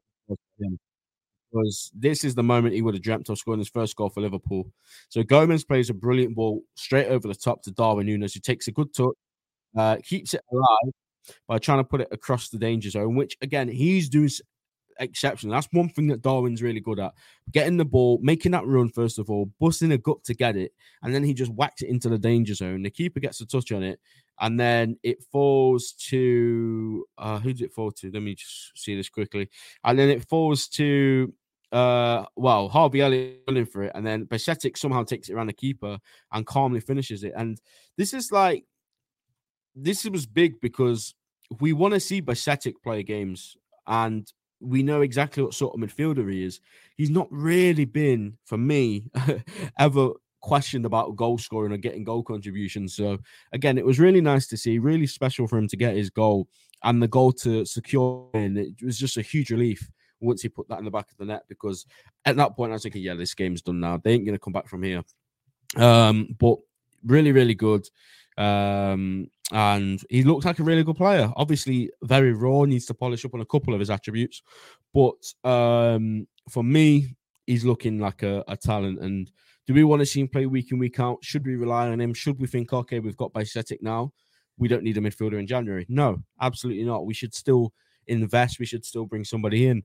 was 1.51 1.91
this 1.95 2.23
is 2.23 2.35
the 2.35 2.43
moment 2.43 2.75
he 2.75 2.81
would 2.81 2.93
have 2.93 3.01
dreamt 3.01 3.27
of 3.29 3.38
scoring 3.38 3.59
his 3.59 3.69
first 3.69 3.95
goal 3.95 4.09
for 4.09 4.21
Liverpool. 4.21 4.71
So 5.09 5.23
Gomez 5.23 5.63
plays 5.63 5.89
a 5.89 5.93
brilliant 5.95 6.35
ball 6.35 6.61
straight 6.75 7.07
over 7.07 7.27
the 7.27 7.35
top 7.35 7.63
to 7.63 7.71
Darwin 7.71 8.07
Núñez, 8.07 8.33
who 8.33 8.39
takes 8.39 8.67
a 8.67 8.71
good 8.71 8.93
touch, 8.93 9.15
uh, 9.77 9.97
keeps 10.03 10.33
it 10.33 10.41
alive 10.51 10.93
by 11.47 11.57
trying 11.57 11.79
to 11.79 11.83
put 11.83 12.01
it 12.01 12.07
across 12.11 12.49
the 12.49 12.57
danger 12.57 12.89
zone, 12.89 13.15
which 13.15 13.38
again 13.41 13.67
he's 13.67 14.09
doing 14.09 14.29
exceptional. 14.99 15.53
That's 15.53 15.67
one 15.71 15.89
thing 15.89 16.07
that 16.07 16.21
Darwin's 16.21 16.61
really 16.61 16.79
good 16.79 16.99
at. 16.99 17.13
Getting 17.51 17.77
the 17.77 17.85
ball, 17.85 18.19
making 18.21 18.51
that 18.51 18.65
run, 18.67 18.89
first 18.89 19.17
of 19.17 19.29
all, 19.29 19.51
busting 19.59 19.91
a 19.91 19.97
gut 19.97 20.23
to 20.25 20.33
get 20.33 20.55
it, 20.55 20.73
and 21.01 21.13
then 21.13 21.23
he 21.23 21.33
just 21.33 21.51
whacks 21.51 21.81
it 21.81 21.89
into 21.89 22.09
the 22.09 22.17
danger 22.17 22.53
zone. 22.53 22.83
The 22.83 22.89
keeper 22.89 23.19
gets 23.19 23.41
a 23.41 23.45
touch 23.45 23.71
on 23.71 23.83
it, 23.83 23.99
and 24.39 24.59
then 24.59 24.97
it 25.03 25.23
falls 25.31 25.93
to 26.09 27.05
uh 27.17 27.39
who 27.39 27.53
did 27.53 27.65
it 27.65 27.73
fall 27.73 27.91
to? 27.91 28.11
Let 28.11 28.23
me 28.23 28.35
just 28.35 28.77
see 28.77 28.95
this 28.95 29.09
quickly. 29.09 29.49
And 29.83 29.97
then 29.97 30.09
it 30.09 30.27
falls 30.27 30.67
to 30.69 31.33
uh 31.71 32.25
well 32.35 32.67
Harvey 32.67 33.01
Elliott 33.01 33.43
running 33.47 33.65
for 33.65 33.83
it, 33.83 33.91
and 33.95 34.05
then 34.05 34.25
Bajcetic 34.25 34.77
somehow 34.77 35.03
takes 35.03 35.29
it 35.29 35.33
around 35.33 35.47
the 35.47 35.53
keeper 35.53 35.97
and 36.31 36.45
calmly 36.45 36.79
finishes 36.79 37.23
it. 37.23 37.33
And 37.35 37.59
this 37.97 38.13
is 38.13 38.31
like 38.31 38.65
this 39.75 40.05
was 40.05 40.25
big 40.25 40.59
because 40.61 41.13
we 41.59 41.73
want 41.73 41.93
to 41.93 41.99
see 41.99 42.21
Bajcetic 42.21 42.73
play 42.83 43.03
games. 43.03 43.57
And 43.88 44.31
we 44.59 44.83
know 44.83 45.01
exactly 45.01 45.43
what 45.43 45.53
sort 45.53 45.73
of 45.73 45.81
midfielder 45.81 46.31
he 46.31 46.43
is. 46.43 46.59
He's 46.97 47.09
not 47.09 47.27
really 47.31 47.85
been, 47.85 48.38
for 48.45 48.57
me, 48.57 49.05
ever 49.79 50.11
questioned 50.41 50.85
about 50.85 51.15
goal 51.15 51.38
scoring 51.38 51.71
or 51.71 51.77
getting 51.77 52.03
goal 52.03 52.23
contributions. 52.23 52.95
So 52.95 53.17
again, 53.53 53.77
it 53.77 53.85
was 53.85 53.99
really 53.99 54.21
nice 54.21 54.47
to 54.47 54.57
see, 54.57 54.79
really 54.79 55.07
special 55.07 55.47
for 55.47 55.57
him 55.57 55.67
to 55.69 55.77
get 55.77 55.95
his 55.95 56.09
goal 56.09 56.47
and 56.83 57.01
the 57.01 57.07
goal 57.07 57.31
to 57.33 57.65
secure. 57.65 58.29
And 58.33 58.57
it 58.57 58.75
was 58.83 58.97
just 58.97 59.17
a 59.17 59.21
huge 59.21 59.49
relief 59.49 59.89
once 60.21 60.41
he 60.41 60.49
put 60.49 60.67
that 60.69 60.79
in 60.79 60.85
the 60.85 60.91
back 60.91 61.09
of 61.09 61.17
the 61.17 61.25
net 61.25 61.43
because 61.47 61.85
at 62.25 62.35
that 62.35 62.55
point 62.55 62.71
I 62.71 62.73
was 62.73 62.83
thinking, 62.83 63.01
yeah, 63.01 63.15
this 63.15 63.33
game's 63.33 63.61
done 63.61 63.79
now. 63.79 63.97
They 63.97 64.13
ain't 64.13 64.25
gonna 64.25 64.39
come 64.39 64.53
back 64.53 64.67
from 64.67 64.83
here. 64.83 65.03
Um, 65.77 66.35
but 66.39 66.57
really, 67.05 67.31
really 67.31 67.55
good. 67.55 67.87
Um, 68.37 69.27
and 69.51 70.01
he 70.09 70.23
looks 70.23 70.45
like 70.45 70.59
a 70.59 70.63
really 70.63 70.83
good 70.83 70.95
player. 70.95 71.31
Obviously, 71.35 71.89
very 72.03 72.33
raw, 72.33 72.63
needs 72.63 72.85
to 72.85 72.93
polish 72.93 73.25
up 73.25 73.33
on 73.33 73.41
a 73.41 73.45
couple 73.45 73.73
of 73.73 73.79
his 73.79 73.89
attributes. 73.89 74.41
But 74.93 75.33
um, 75.43 76.27
for 76.49 76.63
me, 76.63 77.15
he's 77.47 77.65
looking 77.65 77.99
like 77.99 78.23
a, 78.23 78.43
a, 78.47 78.55
talent. 78.55 78.99
And 78.99 79.29
do 79.65 79.73
we 79.73 79.83
want 79.83 80.01
to 80.01 80.05
see 80.05 80.21
him 80.21 80.27
play 80.27 80.45
week 80.45 80.71
in, 80.71 80.77
week 80.77 80.99
out? 80.99 81.17
Should 81.21 81.45
we 81.45 81.55
rely 81.55 81.89
on 81.89 81.99
him? 81.99 82.13
Should 82.13 82.39
we 82.39 82.47
think, 82.47 82.71
okay, 82.73 82.99
we've 82.99 83.17
got 83.17 83.33
Bajcetic 83.33 83.81
now? 83.81 84.13
We 84.57 84.67
don't 84.67 84.83
need 84.83 84.97
a 84.97 85.01
midfielder 85.01 85.39
in 85.39 85.47
January. 85.47 85.85
No, 85.89 86.21
absolutely 86.41 86.83
not. 86.83 87.05
We 87.05 87.13
should 87.13 87.33
still 87.33 87.73
invest. 88.07 88.59
We 88.59 88.65
should 88.65 88.85
still 88.85 89.05
bring 89.05 89.23
somebody 89.23 89.67
in. 89.67 89.83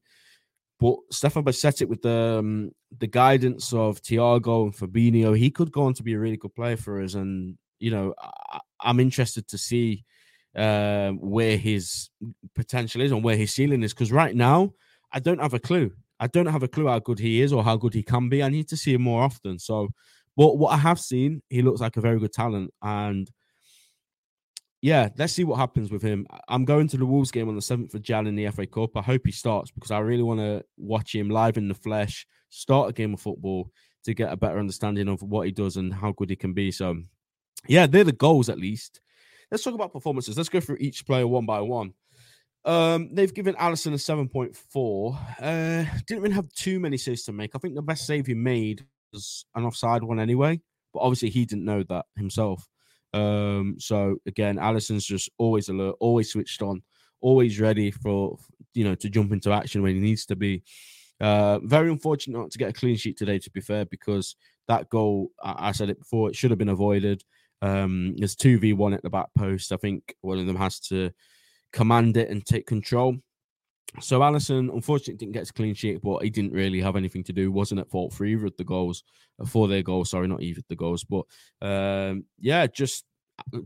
But 0.85 0.97
Stefan 1.11 1.45
Bajcetic, 1.45 1.89
with 1.89 2.03
the 2.03 2.41
um, 2.41 2.71
the 2.99 3.07
guidance 3.07 3.73
of 3.73 4.03
Thiago 4.03 4.65
and 4.65 4.77
Fabinho, 4.77 5.35
he 5.35 5.51
could 5.51 5.73
go 5.73 5.85
on 5.85 5.95
to 5.95 6.03
be 6.03 6.13
a 6.13 6.19
really 6.19 6.37
good 6.37 6.55
player 6.55 6.77
for 6.77 7.01
us. 7.01 7.15
And 7.15 7.57
you 7.79 7.91
know, 7.91 8.13
I, 8.21 8.61
am 8.91 9.01
interested 9.01 9.49
to 9.49 9.57
see 9.57 10.05
uh, 10.55 11.13
where 11.13 11.57
his 11.57 12.11
potential 12.55 13.01
is 13.01 13.13
and 13.13 13.25
where 13.25 13.35
his 13.35 13.55
ceiling 13.55 13.83
is. 13.83 13.95
Because 13.95 14.13
right 14.13 14.37
now, 14.37 14.75
I 15.11 15.21
don't 15.21 15.41
have 15.41 15.55
a 15.55 15.59
clue. 15.59 15.91
I 16.21 16.27
don't 16.27 16.53
have 16.53 16.63
a 16.63 16.69
clue 16.69 16.89
how 16.89 16.99
good 16.99 17.19
he 17.19 17.41
is 17.41 17.51
or 17.51 17.65
how 17.65 17.79
good 17.79 17.95
he 17.95 18.03
can 18.03 18.29
be. 18.29 18.43
I 18.43 18.51
need 18.51 18.69
to 18.69 18.77
see 18.77 18.93
him 18.93 19.05
more 19.05 19.23
often. 19.23 19.59
So, 19.59 19.89
but 20.37 20.59
what 20.59 20.75
I 20.75 20.77
have 20.77 21.01
seen, 21.01 21.41
he 21.49 21.63
looks 21.63 21.81
like 21.81 21.97
a 21.97 22.03
very 22.03 22.19
good 22.19 22.35
talent. 22.35 22.75
And 22.83 23.31
yeah, 24.85 25.09
let's 25.17 25.33
see 25.33 25.45
what 25.45 25.57
happens 25.57 25.91
with 25.91 26.03
him. 26.03 26.27
I'm 26.47 26.67
going 26.67 26.89
to 26.89 26.99
the 26.99 27.07
Wolves 27.07 27.31
game 27.31 27.49
on 27.49 27.55
the 27.55 27.63
7th 27.63 27.95
of 27.95 28.03
Jan 28.03 28.27
in 28.27 28.37
the 28.37 28.51
FA 28.51 28.67
Cup. 28.67 28.95
I 28.99 29.01
hope 29.01 29.23
he 29.25 29.33
starts 29.33 29.71
because 29.71 29.91
I 29.91 30.01
really 30.01 30.23
want 30.23 30.41
to 30.41 30.63
watch 30.77 31.15
him 31.15 31.31
live 31.31 31.57
in 31.57 31.69
the 31.69 31.75
flesh, 31.75 32.27
start 32.51 32.91
a 32.91 32.93
game 32.93 33.15
of 33.15 33.21
football 33.21 33.71
to 34.05 34.13
get 34.13 34.31
a 34.31 34.37
better 34.37 34.59
understanding 34.59 35.09
of 35.09 35.23
what 35.23 35.47
he 35.47 35.53
does 35.53 35.79
and 35.79 35.91
how 35.91 36.13
good 36.13 36.29
he 36.29 36.37
can 36.37 36.53
be. 36.53 36.71
So 36.71 36.99
yeah, 37.67 37.87
they're 37.87 38.05
the 38.05 38.13
goals 38.13 38.51
at 38.51 38.59
least. 38.59 39.01
Let's 39.51 39.65
talk 39.65 39.73
about 39.73 39.95
performances. 39.95 40.37
Let's 40.37 40.51
go 40.51 40.61
through 40.61 40.77
each 40.81 41.07
player 41.07 41.27
one 41.27 41.47
by 41.47 41.63
one. 41.63 41.95
Um, 42.67 43.09
they've 43.15 43.33
given 43.33 43.55
Alisson 43.55 43.95
a 43.95 43.97
7.4. 43.97 45.19
Uh, 45.41 45.91
didn't 46.07 46.23
really 46.23 46.35
have 46.35 46.53
too 46.53 46.79
many 46.79 46.99
saves 46.99 47.25
to 47.25 47.33
make. 47.33 47.53
I 47.55 47.59
think 47.59 47.75
the 47.75 47.81
best 47.81 48.07
save 48.07 48.27
he 48.27 48.35
made 48.35 48.85
was 49.15 49.47
an 49.55 49.65
offside 49.65 50.03
one 50.03 50.21
anyway, 50.21 50.61
but 50.93 51.01
obviously 51.01 51.31
he 51.31 51.47
didn't 51.47 51.65
know 51.65 51.85
that 51.85 52.05
himself. 52.19 52.69
Um, 53.15 53.77
so 53.79 54.17
again, 54.27 54.59
Alisson's 54.59 55.07
just 55.07 55.31
always 55.39 55.69
alert, 55.69 55.97
always 56.01 56.31
switched 56.31 56.63
on, 56.63 56.83
always 57.21 57.61
ready 57.61 57.91
for 57.91 58.37
you 58.75 58.85
know 58.85 58.95
to 58.97 59.09
jump 59.09 59.33
into 59.33 59.53
action 59.53 59.83
when 59.83 59.95
he 59.95 60.01
needs 60.01 60.27
to 60.27 60.37
be. 60.37 60.63
Uh, 61.21 61.61
very 61.61 61.91
unfortunate 61.91 62.37
not 62.37 62.51
to 62.51 62.59
get 62.59 62.71
a 62.71 62.73
clean 62.73 62.97
sheet 62.97 63.17
today, 63.17 63.39
to 63.39 63.51
be 63.53 63.61
fair, 63.61 63.85
because 63.85 64.35
that 64.67 64.91
goal, 64.91 65.31
I, 65.43 65.69
I 65.69 65.73
said 65.73 65.89
it 65.89 66.01
before, 66.01 66.29
it 66.29 66.37
should 66.37 66.51
have 66.51 66.59
been 66.59 66.69
avoided. 66.69 67.23
Um, 67.63 68.15
there's 68.17 68.35
2v1 68.37 68.95
at 68.95 69.03
the 69.03 69.11
back 69.11 69.29
post. 69.39 69.71
I 69.71 69.77
think 69.77 70.17
one 70.21 70.39
of 70.39 70.47
them 70.47 70.57
has 70.57 70.81
to 70.89 71.13
command 71.73 72.17
it 72.17 72.31
and 72.31 72.45
take 72.45 72.67
control. 72.67 73.17
So 74.01 74.21
Alisson, 74.21 74.73
unfortunately, 74.73 75.15
didn't 75.15 75.35
get 75.35 75.49
a 75.49 75.53
clean 75.53 75.75
sheet, 75.75 76.03
but 76.03 76.23
he 76.23 76.31
didn't 76.31 76.53
really 76.53 76.81
have 76.81 76.97
anything 76.97 77.23
to 77.25 77.33
do. 77.33 77.53
wasn't 77.53 77.81
at 77.81 77.91
fault 77.91 78.13
for 78.13 78.25
either 78.25 78.47
of 78.47 78.57
the 78.57 78.65
goals, 78.65 79.05
uh, 79.41 79.47
for 79.47 79.69
their 79.69 79.83
goals. 79.83 80.11
Sorry, 80.11 80.27
not 80.27 80.43
either 80.43 80.61
of 80.61 80.69
the 80.69 80.77
goals, 80.77 81.05
but 81.05 81.25
um, 81.63 82.25
yeah, 82.39 82.67
just 82.67 83.05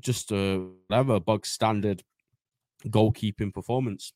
just 0.01 0.33
uh, 0.33 0.61
whatever 0.89 1.21
bug 1.21 1.47
standard 1.47 2.03
goalkeeping 2.87 3.55
performance. 3.55 4.13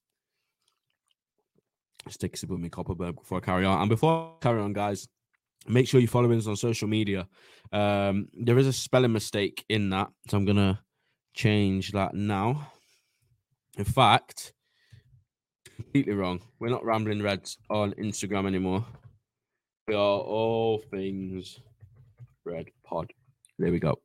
Let's 2.04 2.16
take 2.16 2.34
a 2.34 2.36
sip 2.36 2.50
of 2.50 2.58
my 2.58 2.68
Kopparberg 2.68 3.16
before 3.16 3.38
I 3.38 3.40
carry 3.40 3.64
on. 3.64 3.80
And 3.80 3.88
before 3.88 4.34
I 4.36 4.42
carry 4.42 4.60
on, 4.60 4.72
guys, 4.72 5.08
make 5.68 5.88
sure 5.88 6.00
you 6.00 6.08
follow 6.08 6.30
us 6.32 6.46
on 6.46 6.56
social 6.56 6.88
media. 6.88 7.28
Um, 7.72 8.28
there 8.32 8.58
is 8.58 8.66
a 8.66 8.72
spelling 8.72 9.12
mistake 9.12 9.64
in 9.68 9.90
that, 9.90 10.08
so 10.28 10.36
I'm 10.36 10.44
gonna 10.44 10.82
change 11.34 11.92
that 11.92 12.14
now. 12.14 12.72
In 13.78 13.84
fact, 13.84 14.52
completely 15.92 16.14
wrong. 16.14 16.40
We're 16.58 16.70
not 16.70 16.86
rambling 16.86 17.20
reds 17.20 17.58
on 17.68 17.92
Instagram 17.92 18.46
anymore. 18.46 18.82
We 19.88 19.94
are 19.94 19.98
all 19.98 20.78
things 20.90 21.60
red 22.46 22.70
pod. 22.82 23.12
There 23.58 23.70
we 23.70 23.78
go. 23.78 23.98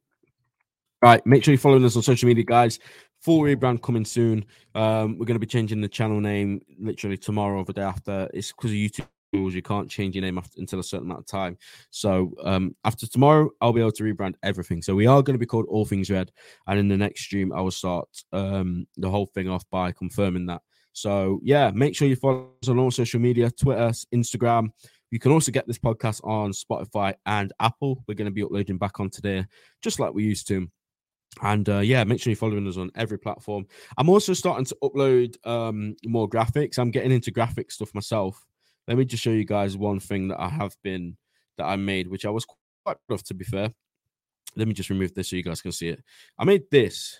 Right, 1.01 1.25
make 1.25 1.45
sure 1.45 1.53
you're 1.53 1.59
following 1.59 1.85
us 1.85 1.95
on 1.95 2.01
social 2.01 2.27
media, 2.27 2.43
guys. 2.43 2.79
Full 3.21 3.39
rebrand 3.39 3.81
coming 3.81 4.03
soon. 4.03 4.43
Um, 4.75 5.17
we're 5.17 5.25
going 5.25 5.35
to 5.35 5.39
be 5.39 5.45
changing 5.45 5.79
the 5.79 5.87
channel 5.87 6.19
name 6.19 6.59
literally 6.77 7.15
tomorrow 7.15 7.59
or 7.59 7.63
the 7.63 7.71
day 7.71 7.83
after. 7.83 8.29
It's 8.33 8.51
because 8.51 8.71
of 8.71 8.75
YouTube 8.75 9.07
rules. 9.31 9.53
You 9.53 9.61
can't 9.61 9.89
change 9.89 10.13
your 10.13 10.23
name 10.23 10.37
after, 10.37 10.59
until 10.59 10.81
a 10.81 10.83
certain 10.83 11.07
amount 11.07 11.21
of 11.21 11.27
time. 11.27 11.57
So 11.91 12.33
um, 12.43 12.75
after 12.83 13.07
tomorrow, 13.07 13.49
I'll 13.61 13.71
be 13.71 13.79
able 13.79 13.93
to 13.93 14.03
rebrand 14.03 14.33
everything. 14.43 14.81
So 14.81 14.93
we 14.93 15.07
are 15.07 15.23
going 15.23 15.35
to 15.35 15.39
be 15.39 15.45
called 15.45 15.67
All 15.69 15.85
Things 15.85 16.11
Red. 16.11 16.33
And 16.67 16.79
in 16.79 16.89
the 16.89 16.97
next 16.97 17.21
stream, 17.21 17.53
I 17.53 17.61
will 17.61 17.71
start 17.71 18.09
um, 18.33 18.87
the 18.97 19.09
whole 19.09 19.27
thing 19.27 19.47
off 19.47 19.63
by 19.69 19.93
confirming 19.93 20.47
that. 20.47 20.61
So 20.97 21.39
yeah, 21.43 21.69
make 21.69 21.95
sure 21.95 22.07
you 22.07 22.15
follow 22.15 22.49
us 22.63 22.69
on 22.69 22.79
all 22.79 22.89
social 22.89 23.19
media, 23.19 23.51
Twitter, 23.51 23.91
Instagram. 24.15 24.69
You 25.11 25.19
can 25.19 25.31
also 25.31 25.51
get 25.51 25.67
this 25.67 25.77
podcast 25.77 26.25
on 26.25 26.53
Spotify 26.53 27.13
and 27.27 27.53
Apple. 27.59 28.03
We're 28.07 28.15
going 28.15 28.25
to 28.25 28.31
be 28.31 28.41
uploading 28.41 28.79
back 28.79 28.99
on 28.99 29.11
today, 29.11 29.45
just 29.83 29.99
like 29.99 30.15
we 30.15 30.23
used 30.23 30.47
to. 30.47 30.67
And 31.43 31.69
uh, 31.69 31.79
yeah, 31.81 32.03
make 32.03 32.19
sure 32.19 32.31
you're 32.31 32.37
following 32.37 32.67
us 32.67 32.77
on 32.77 32.89
every 32.95 33.19
platform. 33.19 33.67
I'm 33.95 34.09
also 34.09 34.33
starting 34.33 34.65
to 34.65 34.77
upload 34.81 35.35
um, 35.45 35.95
more 36.03 36.27
graphics. 36.27 36.79
I'm 36.79 36.89
getting 36.89 37.11
into 37.11 37.29
graphic 37.29 37.69
stuff 37.69 37.93
myself. 37.93 38.43
Let 38.87 38.97
me 38.97 39.05
just 39.05 39.21
show 39.21 39.29
you 39.29 39.45
guys 39.45 39.77
one 39.77 39.99
thing 39.99 40.29
that 40.29 40.41
I 40.41 40.49
have 40.49 40.75
been 40.83 41.15
that 41.59 41.65
I 41.65 41.75
made, 41.75 42.07
which 42.07 42.25
I 42.25 42.31
was 42.31 42.43
quite 42.43 42.97
proud 43.05 43.19
of, 43.19 43.23
to 43.25 43.35
be 43.35 43.45
fair. 43.45 43.71
Let 44.55 44.67
me 44.67 44.73
just 44.73 44.89
remove 44.89 45.13
this 45.13 45.29
so 45.29 45.35
you 45.35 45.43
guys 45.43 45.61
can 45.61 45.73
see 45.73 45.89
it. 45.89 46.03
I 46.39 46.43
made 46.43 46.63
this. 46.71 47.19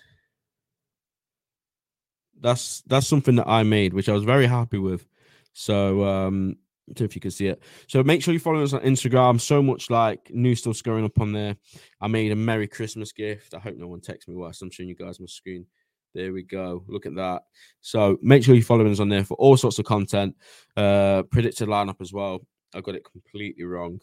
That's 2.40 2.82
that's 2.82 3.06
something 3.06 3.36
that 3.36 3.48
I 3.48 3.62
made, 3.62 3.92
which 3.92 4.08
I 4.08 4.12
was 4.12 4.24
very 4.24 4.46
happy 4.46 4.78
with. 4.78 5.06
So 5.52 6.04
um, 6.04 6.56
don't 6.88 7.00
know 7.00 7.04
if 7.06 7.14
you 7.14 7.20
can 7.20 7.30
see 7.30 7.48
it. 7.48 7.62
So 7.86 8.02
make 8.02 8.22
sure 8.22 8.32
you 8.32 8.40
follow 8.40 8.62
us 8.62 8.72
on 8.72 8.80
Instagram. 8.80 9.40
So 9.40 9.62
much 9.62 9.90
like 9.90 10.30
new 10.32 10.54
stuff's 10.54 10.82
going 10.82 11.04
up 11.04 11.20
on 11.20 11.32
there. 11.32 11.56
I 12.00 12.08
made 12.08 12.32
a 12.32 12.36
Merry 12.36 12.66
Christmas 12.68 13.12
gift. 13.12 13.54
I 13.54 13.58
hope 13.58 13.76
no 13.76 13.88
one 13.88 14.00
texts 14.00 14.28
me 14.28 14.36
whilst 14.36 14.62
I'm 14.62 14.70
showing 14.70 14.88
you 14.88 14.94
guys 14.94 15.20
my 15.20 15.26
screen. 15.26 15.66
There 16.14 16.32
we 16.32 16.42
go. 16.42 16.84
Look 16.88 17.06
at 17.06 17.14
that. 17.16 17.42
So 17.80 18.18
make 18.22 18.42
sure 18.42 18.54
you 18.54 18.62
follow 18.62 18.90
us 18.90 19.00
on 19.00 19.08
there 19.08 19.24
for 19.24 19.34
all 19.34 19.56
sorts 19.56 19.78
of 19.78 19.84
content. 19.84 20.36
Uh 20.76 21.22
predicted 21.24 21.68
lineup 21.68 22.00
as 22.00 22.12
well. 22.12 22.40
I 22.74 22.80
got 22.80 22.94
it 22.94 23.04
completely 23.04 23.64
wrong. 23.64 24.00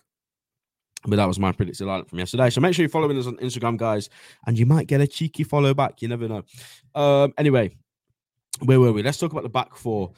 But 1.07 1.17
that 1.17 1.27
was 1.27 1.39
my 1.39 1.51
predicted 1.51 1.85
lineup 1.85 2.09
from 2.09 2.19
yesterday. 2.19 2.49
So 2.49 2.61
make 2.61 2.73
sure 2.73 2.83
you're 2.83 2.89
following 2.89 3.17
us 3.17 3.27
on 3.27 3.37
Instagram, 3.37 3.77
guys, 3.77 4.09
and 4.47 4.57
you 4.57 4.65
might 4.65 4.87
get 4.87 5.01
a 5.01 5.07
cheeky 5.07 5.43
follow 5.43 5.73
back. 5.73 6.01
You 6.01 6.07
never 6.07 6.27
know. 6.27 6.43
Um, 6.95 7.31
anyway, 7.37 7.75
where 8.63 8.79
were 8.79 8.93
we? 8.93 9.03
Let's 9.03 9.17
talk 9.17 9.31
about 9.31 9.43
the 9.43 9.49
back 9.49 9.75
four. 9.75 10.13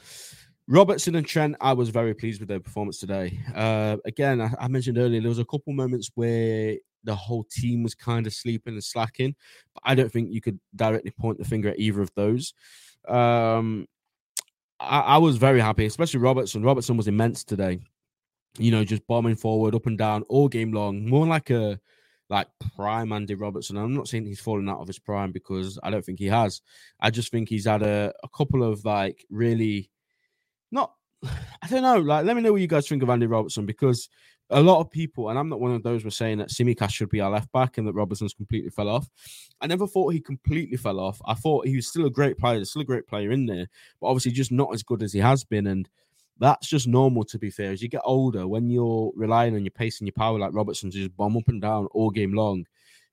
Robertson 0.68 1.16
and 1.16 1.26
Trent, 1.26 1.56
I 1.62 1.74
was 1.74 1.90
very 1.90 2.14
pleased 2.14 2.42
with 2.42 2.50
their 2.50 2.60
performance 2.60 3.00
today. 3.00 3.40
Uh, 3.56 3.98
again, 4.04 4.42
I, 4.42 4.52
I, 4.60 4.68
mentioned 4.68 4.98
earlier 4.98 5.22
there 5.22 5.30
was 5.30 5.40
a 5.40 5.46
couple 5.46 5.72
moments 5.72 6.12
where 6.16 6.76
the 7.06 7.16
whole 7.16 7.46
team 7.50 7.84
was 7.84 7.96
kind 7.96 8.28
of 8.28 8.34
sleeping 8.34 8.74
and 8.74 8.84
slacking, 8.84 9.34
but 9.74 9.84
I 9.86 9.96
don't 9.96 10.12
think 10.12 10.30
you 10.30 10.42
could 10.42 10.60
directly 10.76 11.12
point 11.12 11.38
the 11.38 11.46
finger 11.46 11.70
at 11.70 11.80
either 11.80 12.02
of 12.02 12.12
those. 12.16 12.54
Um, 13.08 13.88
I, 14.78 15.00
I 15.00 15.18
was 15.18 15.38
very 15.38 15.62
happy, 15.62 15.86
especially 15.86 16.20
Robertson. 16.20 16.64
Robertson 16.64 16.98
was 16.98 17.08
immense 17.08 17.46
today. 17.46 17.80
You 18.58 18.72
know, 18.72 18.84
just 18.84 19.08
bombing 19.08 19.36
forward, 19.38 19.74
up 19.74 19.86
and 19.86 19.98
down 19.98 20.24
all 20.24 20.50
game 20.50 20.74
long, 20.74 21.08
more 21.08 21.26
like 21.26 21.50
a 21.50 21.80
like 22.30 22.48
prime 22.76 23.12
Andy 23.12 23.36
Robertson. 23.36 23.78
I'm 23.78 23.94
not 23.94 24.08
saying 24.08 24.26
he's 24.26 24.40
fallen 24.40 24.70
out 24.70 24.80
of 24.80 24.88
his 24.88 25.00
prime 25.00 25.32
because 25.32 25.80
I 25.84 25.90
don't 25.90 26.04
think 26.04 26.20
he 26.20 26.28
has. 26.28 26.62
I 27.00 27.10
just 27.10 27.32
think 27.32 27.50
he's 27.50 27.66
had 27.66 27.84
a, 27.84 28.14
a 28.24 28.30
couple 28.30 28.64
of 28.64 28.84
like 28.86 29.26
really 29.30 29.90
not 30.72 30.94
I 31.24 31.68
don't 31.70 31.84
know. 31.84 32.00
Like, 32.00 32.26
let 32.26 32.36
me 32.36 32.42
know 32.42 32.52
what 32.52 32.62
you 32.62 32.68
guys 32.68 32.88
think 32.88 33.04
of 33.04 33.10
Andy 33.10 33.28
Robertson 33.28 33.66
because 33.66 34.10
a 34.50 34.62
lot 34.62 34.80
of 34.80 34.90
people, 34.90 35.30
and 35.30 35.38
I'm 35.38 35.50
not 35.50 35.60
one 35.60 35.74
of 35.74 35.84
those, 35.84 36.06
were 36.06 36.12
saying 36.12 36.38
that 36.38 36.50
Tsimikas 36.50 36.92
should 36.92 37.10
be 37.10 37.20
our 37.20 37.30
left 37.30 37.52
back 37.52 37.78
and 37.78 37.88
that 37.88 37.94
Robertson's 37.94 38.34
completely 38.34 38.70
fell 38.70 38.88
off. 38.88 39.10
I 39.60 39.68
never 39.68 39.88
thought 39.88 40.14
he 40.14 40.22
completely 40.22 40.78
fell 40.78 41.00
off. 41.00 41.22
I 41.26 41.34
thought 41.34 41.68
he 41.68 41.76
was 41.76 41.88
still 41.88 42.06
a 42.06 42.12
great 42.12 42.38
player, 42.38 42.64
still 42.64 42.82
a 42.82 42.86
great 42.86 43.08
player 43.08 43.32
in 43.32 43.46
there, 43.46 43.68
but 44.00 44.08
obviously 44.08 44.32
just 44.32 44.52
not 44.52 44.74
as 44.74 44.84
good 44.84 45.04
as 45.04 45.12
he 45.12 45.20
has 45.20 45.44
been. 45.44 45.68
And 45.68 45.90
that's 46.40 46.68
just 46.68 46.88
normal, 46.88 47.24
to 47.26 47.40
be 47.40 47.50
fair. 47.50 47.72
As 47.72 47.82
you 47.82 47.90
get 47.90 48.02
older, 48.04 48.48
when 48.48 48.70
you're 48.70 49.12
relying 49.16 49.56
on 49.56 49.64
your 49.64 49.72
pace 49.72 50.00
and 50.00 50.08
your 50.08 50.14
power, 50.14 50.38
like 50.38 50.54
Robertson, 50.54 50.92
to 50.92 50.98
just 50.98 51.18
bomb 51.18 51.38
up 51.38 51.48
and 51.48 51.62
down 51.62 51.88
all 51.92 52.10
game 52.10 52.34
long, 52.34 52.66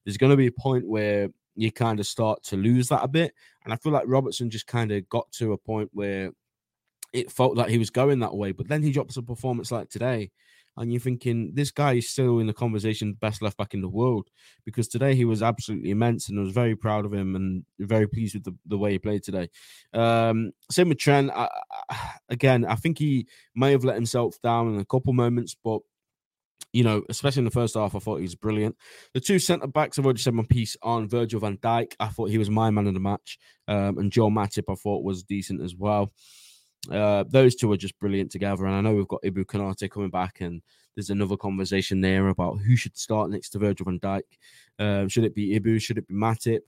there's 0.04 0.16
going 0.16 0.30
to 0.30 0.37
be 0.37 0.46
a 0.46 0.52
point 0.52 0.87
where 0.87 1.28
you 1.56 1.70
kind 1.70 2.00
of 2.00 2.06
start 2.06 2.42
to 2.44 2.56
lose 2.56 2.88
that 2.88 3.04
a 3.04 3.08
bit. 3.08 3.32
And 3.64 3.72
I 3.72 3.76
feel 3.76 3.92
like 3.92 4.04
Robertson 4.06 4.50
just 4.50 4.66
kind 4.66 4.92
of 4.92 5.08
got 5.08 5.30
to 5.32 5.52
a 5.52 5.58
point 5.58 5.90
where 5.92 6.30
it 7.12 7.30
felt 7.30 7.56
like 7.56 7.68
he 7.68 7.78
was 7.78 7.90
going 7.90 8.18
that 8.20 8.34
way. 8.34 8.52
But 8.52 8.68
then 8.68 8.82
he 8.82 8.92
drops 8.92 9.16
a 9.16 9.22
performance 9.22 9.70
like 9.70 9.88
today, 9.88 10.30
and 10.76 10.92
you're 10.92 11.00
thinking 11.00 11.52
this 11.54 11.70
guy 11.70 11.94
is 11.94 12.08
still 12.08 12.40
in 12.40 12.48
the 12.48 12.52
conversation 12.52 13.12
best 13.14 13.40
left 13.40 13.56
back 13.56 13.74
in 13.74 13.80
the 13.80 13.88
world 13.88 14.28
because 14.64 14.88
today 14.88 15.14
he 15.14 15.24
was 15.24 15.42
absolutely 15.42 15.90
immense, 15.90 16.28
and 16.28 16.38
I 16.38 16.42
was 16.42 16.52
very 16.52 16.74
proud 16.74 17.06
of 17.06 17.14
him 17.14 17.37
and 17.37 17.64
very 17.78 18.08
pleased 18.08 18.34
with 18.34 18.44
the, 18.44 18.56
the 18.66 18.78
way 18.78 18.92
he 18.92 18.98
played 18.98 19.22
today. 19.22 19.48
Um, 19.92 20.50
same 20.70 20.88
with 20.88 20.98
Trent. 20.98 21.30
Again, 22.28 22.64
I 22.64 22.74
think 22.74 22.98
he 22.98 23.26
may 23.54 23.72
have 23.72 23.84
let 23.84 23.96
himself 23.96 24.40
down 24.42 24.74
in 24.74 24.80
a 24.80 24.84
couple 24.84 25.12
moments, 25.12 25.56
but 25.62 25.80
you 26.72 26.82
know, 26.82 27.02
especially 27.08 27.40
in 27.40 27.44
the 27.44 27.52
first 27.52 27.74
half, 27.74 27.94
I 27.94 28.00
thought 28.00 28.16
he 28.16 28.22
was 28.22 28.34
brilliant. 28.34 28.76
The 29.12 29.20
two 29.20 29.38
centre 29.38 29.68
backs, 29.68 29.96
I've 29.96 30.04
already 30.04 30.20
said 30.20 30.34
my 30.34 30.42
piece 30.48 30.76
on 30.82 31.08
Virgil 31.08 31.38
van 31.38 31.56
Dijk. 31.58 31.92
I 32.00 32.08
thought 32.08 32.30
he 32.30 32.38
was 32.38 32.50
my 32.50 32.70
man 32.70 32.88
of 32.88 32.94
the 32.94 33.00
match. 33.00 33.38
Um, 33.68 33.98
and 33.98 34.10
Joe 34.10 34.28
Matip, 34.28 34.64
I 34.68 34.74
thought 34.74 35.04
was 35.04 35.22
decent 35.22 35.62
as 35.62 35.76
well. 35.76 36.12
Uh, 36.90 37.24
those 37.28 37.54
two 37.54 37.70
are 37.70 37.76
just 37.76 37.98
brilliant 38.00 38.32
together. 38.32 38.66
And 38.66 38.74
I 38.74 38.80
know 38.80 38.92
we've 38.92 39.06
got 39.06 39.22
Ibou 39.22 39.44
Konaté 39.44 39.88
coming 39.88 40.10
back, 40.10 40.40
and 40.40 40.62
there's 40.96 41.10
another 41.10 41.37
conversation 41.37 42.00
there 42.00 42.26
about 42.28 42.58
who 42.58 42.74
should 42.74 42.96
start 42.98 43.30
next 43.30 43.50
to 43.50 43.60
Virgil 43.60 43.84
van 43.84 44.00
Dijk. 44.00 44.22
Uh, 44.78 45.06
should 45.06 45.24
it 45.24 45.34
be 45.34 45.58
Ibou? 45.58 45.80
Should 45.80 45.98
it 45.98 46.08
be 46.08 46.14
Matip? 46.14 46.60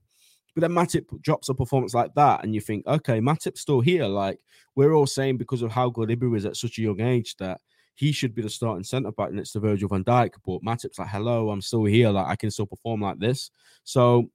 But 0.57 0.63
then 0.63 0.73
Matip 0.73 1.05
drops 1.21 1.51
a 1.51 1.55
performance 1.55 1.93
like 1.93 2.15
that, 2.15 2.43
and 2.43 2.55
you 2.55 2.63
think, 2.63 2.87
okay, 2.87 3.21
Matip's 3.21 3.61
still 3.61 3.83
here. 3.83 4.07
Like 4.07 4.41
we're 4.75 4.95
all 4.95 5.07
saying 5.07 5.37
because 5.37 5.61
of 5.61 5.71
how 5.71 5.91
good 5.91 6.09
Ibou 6.09 6.35
is 6.35 6.47
at 6.47 6.57
such 6.57 6.79
a 6.79 6.83
young 6.83 7.03
age 7.03 7.37
that 7.37 7.61
he 7.95 8.11
should 8.11 8.35
be 8.35 8.41
the 8.41 8.49
starting 8.49 8.83
centre 8.83 9.13
back 9.13 9.33
next 9.33 9.53
to 9.53 9.61
Virgil 9.61 9.91
van 9.91 10.03
Dijk. 10.03 10.33
But 10.47 10.63
Matip's 10.63 10.99
like, 10.99 11.09
hello, 11.09 11.51
I'm 11.51 11.61
still 11.61 11.85
here. 11.85 12.09
Like 12.09 12.27
I 12.27 12.37
can 12.37 12.51
still 12.51 12.65
perform 12.65 13.03
like 13.03 13.19
this. 13.19 13.51
So 13.85 14.31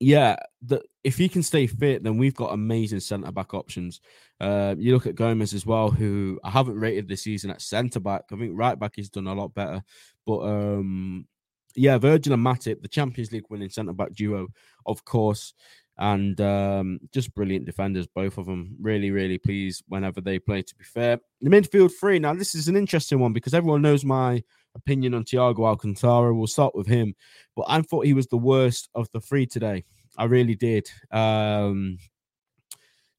yeah, 0.00 0.36
the, 0.62 0.82
if 1.04 1.18
he 1.18 1.28
can 1.28 1.42
stay 1.42 1.66
fit, 1.66 2.02
then 2.02 2.16
we've 2.16 2.34
got 2.34 2.54
amazing 2.54 3.00
centre 3.00 3.30
back 3.30 3.52
options. 3.52 4.00
Uh, 4.40 4.76
you 4.78 4.94
look 4.94 5.06
at 5.06 5.14
Gomez 5.14 5.52
as 5.52 5.66
well, 5.66 5.90
who 5.90 6.40
I 6.42 6.48
haven't 6.48 6.80
rated 6.80 7.06
this 7.06 7.24
season 7.24 7.50
at 7.50 7.60
centre 7.60 8.00
back. 8.00 8.22
I 8.32 8.36
think 8.36 8.52
right 8.54 8.78
back 8.78 8.92
he's 8.96 9.10
done 9.10 9.26
a 9.26 9.34
lot 9.34 9.52
better. 9.52 9.82
But 10.24 10.38
um, 10.40 11.26
yeah, 11.74 11.98
Virgil 11.98 12.32
and 12.32 12.44
Matip, 12.44 12.82
the 12.82 12.88
Champions 12.88 13.32
League 13.32 13.44
winning 13.50 13.70
centre 13.70 13.92
back 13.92 14.12
duo, 14.12 14.48
of 14.86 15.04
course, 15.04 15.54
and 15.98 16.40
um, 16.40 17.00
just 17.12 17.34
brilliant 17.34 17.66
defenders, 17.66 18.06
both 18.06 18.38
of 18.38 18.46
them. 18.46 18.76
Really, 18.80 19.10
really 19.10 19.38
pleased 19.38 19.82
whenever 19.88 20.20
they 20.20 20.38
play. 20.38 20.62
To 20.62 20.74
be 20.76 20.84
fair, 20.84 21.18
the 21.40 21.50
midfield 21.50 21.92
three. 21.98 22.18
Now 22.18 22.34
this 22.34 22.54
is 22.54 22.68
an 22.68 22.76
interesting 22.76 23.20
one 23.20 23.32
because 23.32 23.54
everyone 23.54 23.82
knows 23.82 24.04
my 24.04 24.42
opinion 24.74 25.14
on 25.14 25.24
Thiago 25.24 25.66
Alcantara. 25.66 26.34
We'll 26.34 26.46
start 26.46 26.74
with 26.74 26.86
him, 26.86 27.14
but 27.56 27.66
I 27.68 27.82
thought 27.82 28.06
he 28.06 28.14
was 28.14 28.28
the 28.28 28.36
worst 28.36 28.88
of 28.94 29.08
the 29.12 29.20
three 29.20 29.46
today. 29.46 29.84
I 30.16 30.24
really 30.24 30.54
did. 30.54 30.90
Um, 31.10 31.98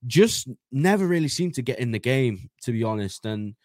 just 0.07 0.47
never 0.71 1.05
really 1.07 1.27
seemed 1.27 1.55
to 1.55 1.61
get 1.61 1.79
in 1.79 1.91
the 1.91 1.99
game, 1.99 2.49
to 2.63 2.71
be 2.71 2.83
honest. 2.83 3.25
And 3.25 3.55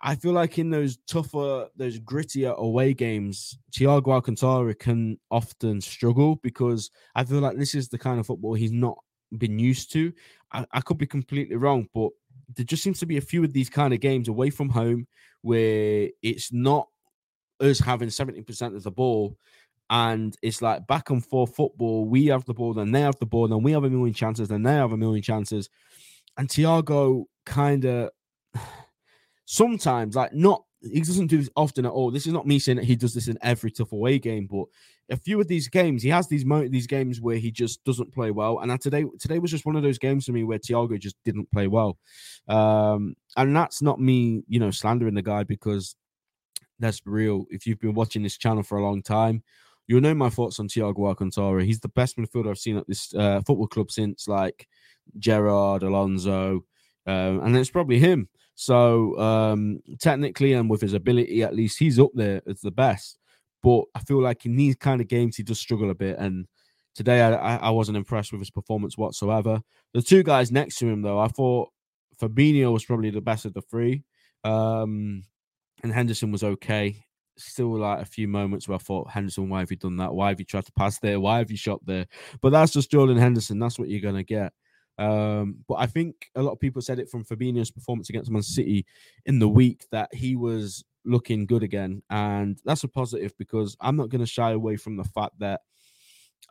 I 0.00 0.14
feel 0.14 0.32
like 0.32 0.58
in 0.58 0.70
those 0.70 0.98
tougher, 1.08 1.68
those 1.76 1.98
grittier 1.98 2.54
away 2.56 2.92
games, 2.92 3.58
Thiago 3.72 4.12
Alcantara 4.12 4.74
can 4.74 5.18
often 5.30 5.80
struggle 5.80 6.36
because 6.36 6.90
I 7.14 7.24
feel 7.24 7.40
like 7.40 7.56
this 7.56 7.74
is 7.74 7.88
the 7.88 7.98
kind 7.98 8.20
of 8.20 8.26
football 8.26 8.54
he's 8.54 8.72
not 8.72 8.98
been 9.38 9.58
used 9.58 9.92
to. 9.92 10.12
I, 10.52 10.66
I 10.72 10.80
could 10.80 10.98
be 10.98 11.06
completely 11.06 11.56
wrong, 11.56 11.88
but 11.94 12.10
there 12.54 12.64
just 12.64 12.82
seems 12.82 13.00
to 13.00 13.06
be 13.06 13.16
a 13.16 13.22
few 13.22 13.42
of 13.42 13.52
these 13.52 13.70
kind 13.70 13.94
of 13.94 14.00
games 14.00 14.28
away 14.28 14.50
from 14.50 14.68
home 14.68 15.06
where 15.42 16.10
it's 16.22 16.52
not 16.52 16.88
us 17.60 17.78
having 17.78 18.08
70% 18.08 18.76
of 18.76 18.82
the 18.82 18.90
ball 18.90 19.36
and 19.88 20.36
it's 20.42 20.60
like 20.60 20.86
back 20.86 21.10
and 21.10 21.24
forth 21.24 21.54
football. 21.54 22.04
We 22.04 22.26
have 22.26 22.44
the 22.44 22.54
ball, 22.54 22.74
then 22.74 22.92
they 22.92 23.00
have 23.00 23.18
the 23.18 23.26
ball, 23.26 23.48
then 23.48 23.62
we 23.62 23.72
have 23.72 23.84
a 23.84 23.90
million 23.90 24.14
chances, 24.14 24.48
then 24.48 24.62
they 24.62 24.74
have 24.74 24.92
a 24.92 24.96
million 24.96 25.22
chances. 25.22 25.70
And 26.36 26.48
Thiago 26.48 27.24
kind 27.44 27.84
of 27.84 28.10
sometimes, 29.46 30.14
like 30.14 30.34
not 30.34 30.62
he 30.82 31.00
doesn't 31.00 31.28
do 31.28 31.38
this 31.38 31.50
often 31.56 31.86
at 31.86 31.92
all. 31.92 32.10
This 32.10 32.26
is 32.26 32.32
not 32.32 32.46
me 32.46 32.58
saying 32.58 32.76
that 32.76 32.84
he 32.84 32.96
does 32.96 33.14
this 33.14 33.28
in 33.28 33.38
every 33.42 33.70
tough 33.70 33.92
away 33.92 34.18
game, 34.18 34.46
but 34.46 34.66
a 35.10 35.16
few 35.16 35.40
of 35.40 35.48
these 35.48 35.68
games, 35.68 36.02
he 36.02 36.08
has 36.10 36.28
these 36.28 36.44
mo- 36.44 36.68
these 36.68 36.86
games 36.86 37.20
where 37.20 37.38
he 37.38 37.50
just 37.50 37.82
doesn't 37.84 38.12
play 38.12 38.30
well. 38.30 38.58
And 38.58 38.80
today 38.80 39.04
today 39.18 39.38
was 39.38 39.50
just 39.50 39.66
one 39.66 39.76
of 39.76 39.82
those 39.82 39.98
games 39.98 40.26
for 40.26 40.32
me 40.32 40.44
where 40.44 40.58
Thiago 40.58 40.98
just 40.98 41.16
didn't 41.24 41.50
play 41.50 41.66
well. 41.66 41.98
Um, 42.48 43.14
and 43.36 43.56
that's 43.56 43.82
not 43.82 44.00
me, 44.00 44.42
you 44.48 44.60
know, 44.60 44.70
slandering 44.70 45.14
the 45.14 45.22
guy 45.22 45.44
because 45.44 45.96
that's 46.78 47.00
real. 47.06 47.46
If 47.50 47.66
you've 47.66 47.80
been 47.80 47.94
watching 47.94 48.22
this 48.22 48.36
channel 48.36 48.62
for 48.62 48.78
a 48.78 48.84
long 48.84 49.02
time, 49.02 49.42
you'll 49.86 50.00
know 50.00 50.14
my 50.14 50.28
thoughts 50.28 50.60
on 50.60 50.68
Thiago 50.68 51.08
Alcantara. 51.08 51.64
He's 51.64 51.80
the 51.80 51.88
best 51.88 52.16
midfielder 52.16 52.50
I've 52.50 52.58
seen 52.58 52.76
at 52.76 52.86
this 52.86 53.14
uh, 53.14 53.40
football 53.46 53.68
club 53.68 53.90
since 53.90 54.28
like 54.28 54.66
Gerrard 55.18 55.82
Alonso, 55.82 56.64
um, 57.06 57.40
and 57.44 57.56
it's 57.56 57.70
probably 57.70 57.98
him. 57.98 58.28
So 58.56 59.16
um, 59.18 59.80
technically, 60.00 60.54
and 60.54 60.68
with 60.68 60.80
his 60.80 60.94
ability, 60.94 61.42
at 61.42 61.54
least 61.54 61.78
he's 61.78 62.00
up 62.00 62.10
there 62.14 62.42
as 62.48 62.60
the 62.62 62.70
best. 62.70 63.18
But 63.62 63.84
I 63.94 64.00
feel 64.00 64.20
like 64.20 64.46
in 64.46 64.56
these 64.56 64.76
kind 64.76 65.00
of 65.00 65.08
games, 65.08 65.36
he 65.36 65.42
does 65.42 65.60
struggle 65.60 65.90
a 65.90 65.94
bit. 65.94 66.18
And 66.18 66.46
today, 66.94 67.20
I, 67.20 67.56
I 67.56 67.70
wasn't 67.70 67.98
impressed 67.98 68.32
with 68.32 68.40
his 68.40 68.50
performance 68.50 68.96
whatsoever. 68.96 69.60
The 69.92 70.02
two 70.02 70.22
guys 70.22 70.50
next 70.50 70.78
to 70.78 70.88
him, 70.88 71.02
though, 71.02 71.18
I 71.18 71.28
thought 71.28 71.68
Fabinho 72.20 72.72
was 72.72 72.84
probably 72.84 73.10
the 73.10 73.20
best 73.20 73.44
of 73.44 73.52
the 73.52 73.60
three, 73.60 74.04
um, 74.42 75.22
and 75.82 75.92
Henderson 75.92 76.32
was 76.32 76.42
okay. 76.42 77.04
Still, 77.36 77.78
like 77.78 78.00
a 78.00 78.06
few 78.06 78.26
moments 78.26 78.66
where 78.66 78.76
I 78.76 78.78
thought, 78.78 79.10
Henderson, 79.10 79.50
why 79.50 79.60
have 79.60 79.70
you 79.70 79.76
done 79.76 79.96
that? 79.96 80.14
Why 80.14 80.28
have 80.28 80.40
you 80.40 80.46
tried 80.46 80.64
to 80.64 80.72
pass 80.72 80.98
there? 80.98 81.20
Why 81.20 81.38
have 81.38 81.50
you 81.50 81.58
shot 81.58 81.84
there? 81.84 82.06
But 82.40 82.50
that's 82.50 82.72
just 82.72 82.90
Jordan 82.90 83.18
Henderson. 83.18 83.58
That's 83.58 83.78
what 83.78 83.90
you're 83.90 84.00
gonna 84.00 84.22
get. 84.22 84.54
Um, 84.98 85.56
but 85.68 85.74
I 85.74 85.86
think 85.86 86.30
a 86.34 86.42
lot 86.42 86.52
of 86.52 86.60
people 86.60 86.80
said 86.82 86.98
it 86.98 87.10
from 87.10 87.24
Fabinho's 87.24 87.70
performance 87.70 88.08
against 88.08 88.30
Man 88.30 88.42
City 88.42 88.86
in 89.26 89.38
the 89.38 89.48
week 89.48 89.86
that 89.92 90.14
he 90.14 90.36
was 90.36 90.84
looking 91.04 91.46
good 91.46 91.62
again. 91.62 92.02
And 92.10 92.58
that's 92.64 92.84
a 92.84 92.88
positive 92.88 93.32
because 93.38 93.76
I'm 93.80 93.96
not 93.96 94.08
going 94.08 94.20
to 94.20 94.26
shy 94.26 94.52
away 94.52 94.76
from 94.76 94.96
the 94.96 95.04
fact 95.04 95.38
that 95.38 95.60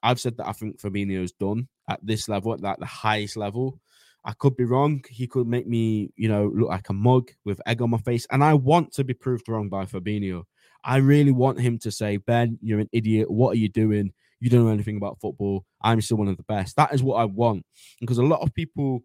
I've 0.03 0.19
said 0.19 0.37
that 0.37 0.47
I 0.47 0.51
think 0.51 0.79
Fabinho's 0.79 1.31
done 1.31 1.67
at 1.89 1.99
this 2.03 2.29
level, 2.29 2.53
at 2.53 2.61
that 2.61 2.79
the 2.79 2.85
highest 2.85 3.37
level. 3.37 3.79
I 4.23 4.33
could 4.33 4.57
be 4.57 4.63
wrong. 4.63 5.03
He 5.09 5.27
could 5.27 5.47
make 5.47 5.67
me, 5.67 6.11
you 6.15 6.27
know, 6.27 6.51
look 6.53 6.69
like 6.69 6.89
a 6.89 6.93
mug 6.93 7.29
with 7.43 7.61
egg 7.67 7.81
on 7.81 7.91
my 7.91 7.99
face. 7.99 8.25
And 8.31 8.43
I 8.43 8.55
want 8.55 8.91
to 8.93 9.03
be 9.03 9.13
proved 9.13 9.47
wrong 9.47 9.69
by 9.69 9.85
Fabinho. 9.85 10.43
I 10.83 10.97
really 10.97 11.31
want 11.31 11.59
him 11.59 11.77
to 11.79 11.91
say, 11.91 12.17
Ben, 12.17 12.57
you're 12.61 12.79
an 12.79 12.89
idiot. 12.91 13.29
What 13.29 13.51
are 13.51 13.59
you 13.59 13.69
doing? 13.69 14.13
You 14.45 14.51
don't 14.51 14.63
know 14.63 14.71
anything 14.71 14.97
about 14.97 15.19
football. 15.19 15.65
I'm 15.81 15.99
still 16.01 16.17
one 16.17 16.27
of 16.27 16.37
the 16.37 16.43
best. 16.43 16.75
That 16.75 16.93
is 16.93 17.01
what 17.01 17.15
I 17.15 17.25
want. 17.25 17.65
Because 17.99 18.19
a 18.19 18.23
lot 18.23 18.41
of 18.41 18.53
people 18.53 18.99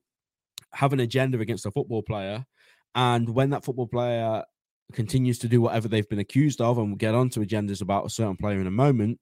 have 0.74 0.92
an 0.92 1.00
agenda 1.00 1.40
against 1.40 1.64
a 1.64 1.70
football 1.70 2.02
player. 2.02 2.44
And 2.94 3.26
when 3.30 3.48
that 3.50 3.64
football 3.64 3.86
player 3.86 4.44
continues 4.92 5.38
to 5.38 5.48
do 5.48 5.62
whatever 5.62 5.88
they've 5.88 6.08
been 6.10 6.18
accused 6.18 6.60
of, 6.60 6.76
and 6.76 6.88
we'll 6.88 6.96
get 6.96 7.14
on 7.14 7.30
to 7.30 7.40
agendas 7.40 7.80
about 7.80 8.04
a 8.04 8.10
certain 8.10 8.36
player 8.36 8.60
in 8.60 8.66
a 8.66 8.70
moment, 8.70 9.18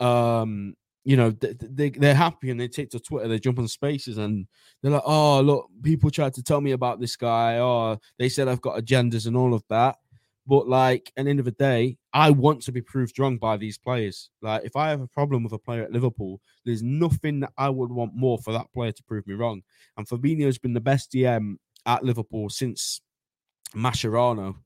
um, 0.00 0.72
you 1.04 1.18
know, 1.18 1.28
they, 1.28 1.90
they, 1.90 2.10
are 2.10 2.14
happy 2.14 2.50
and 2.50 2.58
they 2.58 2.68
take 2.68 2.88
to 2.92 2.98
Twitter, 2.98 3.28
they 3.28 3.38
jump 3.38 3.58
on 3.58 3.68
spaces 3.68 4.16
and 4.16 4.46
they're 4.82 4.92
like, 4.92 5.02
oh, 5.04 5.42
look, 5.42 5.68
people 5.82 6.10
tried 6.10 6.32
to 6.34 6.42
tell 6.42 6.62
me 6.62 6.70
about 6.70 7.00
this 7.00 7.16
guy. 7.16 7.58
Oh, 7.58 7.98
they 8.18 8.30
said 8.30 8.48
I've 8.48 8.62
got 8.62 8.82
agendas 8.82 9.26
and 9.26 9.36
all 9.36 9.52
of 9.52 9.62
that. 9.68 9.96
But 10.50 10.66
like, 10.66 11.12
at 11.16 11.26
the 11.26 11.30
end 11.30 11.38
of 11.38 11.44
the 11.44 11.52
day, 11.52 11.96
I 12.12 12.32
want 12.32 12.62
to 12.62 12.72
be 12.72 12.82
proved 12.82 13.16
wrong 13.20 13.38
by 13.38 13.56
these 13.56 13.78
players. 13.78 14.30
Like, 14.42 14.64
if 14.64 14.74
I 14.74 14.88
have 14.88 15.00
a 15.00 15.06
problem 15.06 15.44
with 15.44 15.52
a 15.52 15.58
player 15.58 15.84
at 15.84 15.92
Liverpool, 15.92 16.40
there's 16.64 16.82
nothing 16.82 17.38
that 17.38 17.52
I 17.56 17.68
would 17.68 17.92
want 17.92 18.16
more 18.16 18.36
for 18.36 18.52
that 18.52 18.66
player 18.74 18.90
to 18.90 19.02
prove 19.04 19.28
me 19.28 19.34
wrong. 19.34 19.62
And 19.96 20.08
Fabinho's 20.08 20.58
been 20.58 20.72
the 20.72 20.80
best 20.80 21.12
DM 21.12 21.54
at 21.86 22.02
Liverpool 22.02 22.48
since 22.48 23.00
Mascherano. 23.76 24.56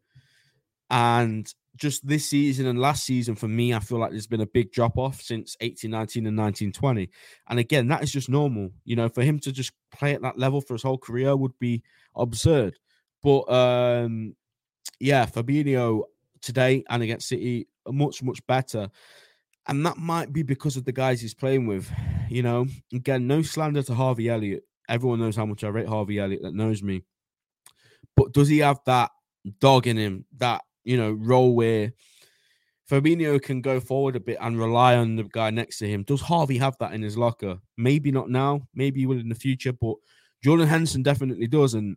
And 0.88 1.52
just 1.76 2.08
this 2.08 2.30
season 2.30 2.64
and 2.64 2.80
last 2.80 3.04
season 3.04 3.34
for 3.34 3.48
me, 3.48 3.74
I 3.74 3.80
feel 3.80 3.98
like 3.98 4.12
there's 4.12 4.26
been 4.26 4.40
a 4.40 4.46
big 4.46 4.72
drop 4.72 4.96
off 4.96 5.20
since 5.20 5.54
18, 5.60 5.90
19, 5.90 6.26
and 6.26 6.34
19, 6.34 6.72
20. 6.72 7.10
And 7.50 7.58
again, 7.58 7.88
that 7.88 8.02
is 8.02 8.10
just 8.10 8.30
normal. 8.30 8.70
You 8.86 8.96
know, 8.96 9.10
for 9.10 9.20
him 9.20 9.38
to 9.40 9.52
just 9.52 9.72
play 9.92 10.14
at 10.14 10.22
that 10.22 10.38
level 10.38 10.62
for 10.62 10.72
his 10.72 10.82
whole 10.82 10.96
career 10.96 11.36
would 11.36 11.58
be 11.58 11.82
absurd. 12.16 12.78
But 13.22 13.50
um, 13.52 14.34
yeah, 15.00 15.26
Fabinho 15.26 16.04
today 16.40 16.84
and 16.88 17.02
against 17.02 17.28
City 17.28 17.68
uh, 17.86 17.92
much 17.92 18.22
much 18.22 18.44
better, 18.46 18.88
and 19.66 19.84
that 19.86 19.96
might 19.96 20.32
be 20.32 20.42
because 20.42 20.76
of 20.76 20.84
the 20.84 20.92
guys 20.92 21.20
he's 21.20 21.34
playing 21.34 21.66
with. 21.66 21.90
You 22.28 22.42
know, 22.42 22.66
again, 22.92 23.26
no 23.26 23.42
slander 23.42 23.82
to 23.82 23.94
Harvey 23.94 24.28
Elliott. 24.28 24.64
Everyone 24.88 25.20
knows 25.20 25.36
how 25.36 25.46
much 25.46 25.64
I 25.64 25.68
rate 25.68 25.88
Harvey 25.88 26.18
Elliott 26.18 26.42
that 26.42 26.54
knows 26.54 26.82
me. 26.82 27.02
But 28.16 28.32
does 28.32 28.48
he 28.48 28.58
have 28.58 28.80
that 28.86 29.10
dog 29.60 29.86
in 29.86 29.96
him? 29.96 30.24
That 30.36 30.62
you 30.84 30.96
know 30.96 31.12
role 31.12 31.54
where 31.54 31.92
Fabinho 32.90 33.40
can 33.40 33.62
go 33.62 33.80
forward 33.80 34.16
a 34.16 34.20
bit 34.20 34.38
and 34.40 34.58
rely 34.58 34.96
on 34.96 35.16
the 35.16 35.24
guy 35.24 35.50
next 35.50 35.78
to 35.78 35.88
him. 35.88 36.02
Does 36.02 36.20
Harvey 36.20 36.58
have 36.58 36.76
that 36.78 36.92
in 36.92 37.02
his 37.02 37.16
locker? 37.16 37.58
Maybe 37.78 38.12
not 38.12 38.28
now. 38.28 38.68
Maybe 38.74 39.00
he 39.00 39.06
will 39.06 39.20
in 39.20 39.30
the 39.30 39.34
future. 39.34 39.72
But 39.72 39.96
Jordan 40.42 40.68
Henderson 40.68 41.02
definitely 41.02 41.46
does. 41.46 41.74
And 41.74 41.96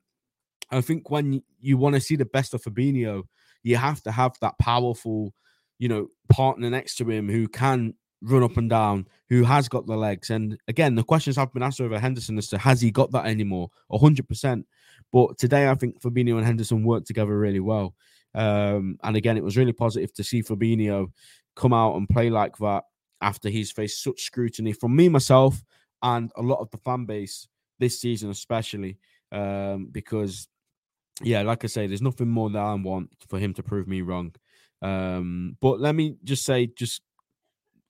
I 0.71 0.81
think 0.81 1.09
when 1.09 1.41
you 1.59 1.77
want 1.77 1.95
to 1.95 2.01
see 2.01 2.15
the 2.15 2.25
best 2.25 2.53
of 2.53 2.63
Fabinho, 2.63 3.23
you 3.63 3.77
have 3.77 4.01
to 4.03 4.11
have 4.11 4.33
that 4.41 4.57
powerful, 4.59 5.33
you 5.79 5.87
know, 5.87 6.07
partner 6.29 6.69
next 6.69 6.95
to 6.97 7.09
him 7.09 7.29
who 7.29 7.47
can 7.47 7.93
run 8.21 8.43
up 8.43 8.57
and 8.57 8.69
down, 8.69 9.07
who 9.29 9.43
has 9.43 9.69
got 9.69 9.85
the 9.85 9.95
legs. 9.95 10.29
And 10.29 10.57
again, 10.67 10.95
the 10.95 11.03
questions 11.03 11.35
have 11.35 11.53
been 11.53 11.63
asked 11.63 11.81
over 11.81 11.99
Henderson 11.99 12.37
as 12.37 12.47
to 12.49 12.57
has 12.57 12.81
he 12.81 12.91
got 12.91 13.11
that 13.11 13.25
anymore? 13.25 13.69
100%. 13.91 14.63
But 15.11 15.37
today, 15.37 15.69
I 15.69 15.75
think 15.75 16.01
Fabinho 16.01 16.37
and 16.37 16.45
Henderson 16.45 16.83
worked 16.83 17.07
together 17.07 17.37
really 17.37 17.59
well. 17.59 17.95
Um, 18.35 18.97
and 19.03 19.15
again, 19.15 19.37
it 19.37 19.43
was 19.43 19.57
really 19.57 19.73
positive 19.73 20.13
to 20.13 20.23
see 20.23 20.43
Fabinho 20.43 21.11
come 21.55 21.73
out 21.73 21.95
and 21.95 22.09
play 22.09 22.29
like 22.29 22.57
that 22.57 22.83
after 23.21 23.49
he's 23.49 23.71
faced 23.71 24.03
such 24.03 24.21
scrutiny 24.21 24.73
from 24.73 24.95
me, 24.95 25.09
myself, 25.09 25.63
and 26.03 26.31
a 26.35 26.41
lot 26.41 26.59
of 26.59 26.69
the 26.69 26.77
fan 26.77 27.05
base 27.05 27.47
this 27.79 27.99
season, 27.99 28.29
especially 28.29 28.97
um, 29.31 29.87
because 29.91 30.47
yeah, 31.23 31.41
like 31.41 31.63
I 31.63 31.67
say, 31.67 31.87
there's 31.87 32.01
nothing 32.01 32.27
more 32.27 32.49
that 32.49 32.59
I 32.59 32.73
want 32.73 33.09
for 33.27 33.39
him 33.39 33.53
to 33.55 33.63
prove 33.63 33.87
me 33.87 34.01
wrong. 34.01 34.33
Um, 34.81 35.57
but 35.59 35.79
let 35.79 35.95
me 35.95 36.15
just 36.23 36.45
say, 36.45 36.67
just 36.67 37.01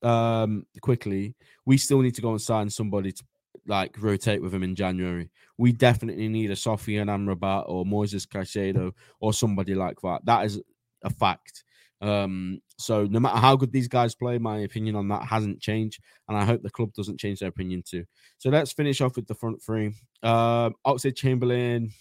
um, 0.01 0.65
quickly, 0.81 1.35
we 1.65 1.77
still 1.77 2.01
need 2.01 2.15
to 2.15 2.21
go 2.21 2.31
and 2.31 2.41
sign 2.41 2.69
somebody 2.69 3.11
to 3.11 3.23
like 3.65 3.95
rotate 3.99 4.41
with 4.41 4.53
him 4.53 4.63
in 4.63 4.75
January. 4.75 5.29
We 5.57 5.71
definitely 5.71 6.29
need 6.29 6.51
a 6.51 6.55
Sofyan 6.55 7.07
Amrabat 7.07 7.65
or 7.67 7.83
Moises 7.85 8.27
Caicedo 8.27 8.93
or 9.19 9.33
somebody 9.33 9.75
like 9.75 9.99
that. 10.01 10.21
That 10.23 10.45
is 10.45 10.61
a 11.03 11.09
fact. 11.09 11.63
Um, 11.99 12.61
so 12.77 13.05
no 13.05 13.19
matter 13.19 13.39
how 13.39 13.55
good 13.55 13.71
these 13.71 13.87
guys 13.87 14.13
play, 14.13 14.37
my 14.37 14.59
opinion 14.59 14.95
on 14.95 15.07
that 15.07 15.23
hasn't 15.23 15.59
changed, 15.59 15.99
and 16.27 16.37
I 16.37 16.45
hope 16.45 16.61
the 16.61 16.69
club 16.69 16.93
doesn't 16.93 17.19
change 17.19 17.39
their 17.39 17.49
opinion 17.49 17.83
too. 17.85 18.05
So 18.37 18.49
let's 18.49 18.71
finish 18.71 19.01
off 19.01 19.15
with 19.15 19.27
the 19.27 19.35
front 19.35 19.61
three. 19.63 19.87
Um, 20.21 20.75
Oxlade 20.85 21.15
Chamberlain, 21.15 21.91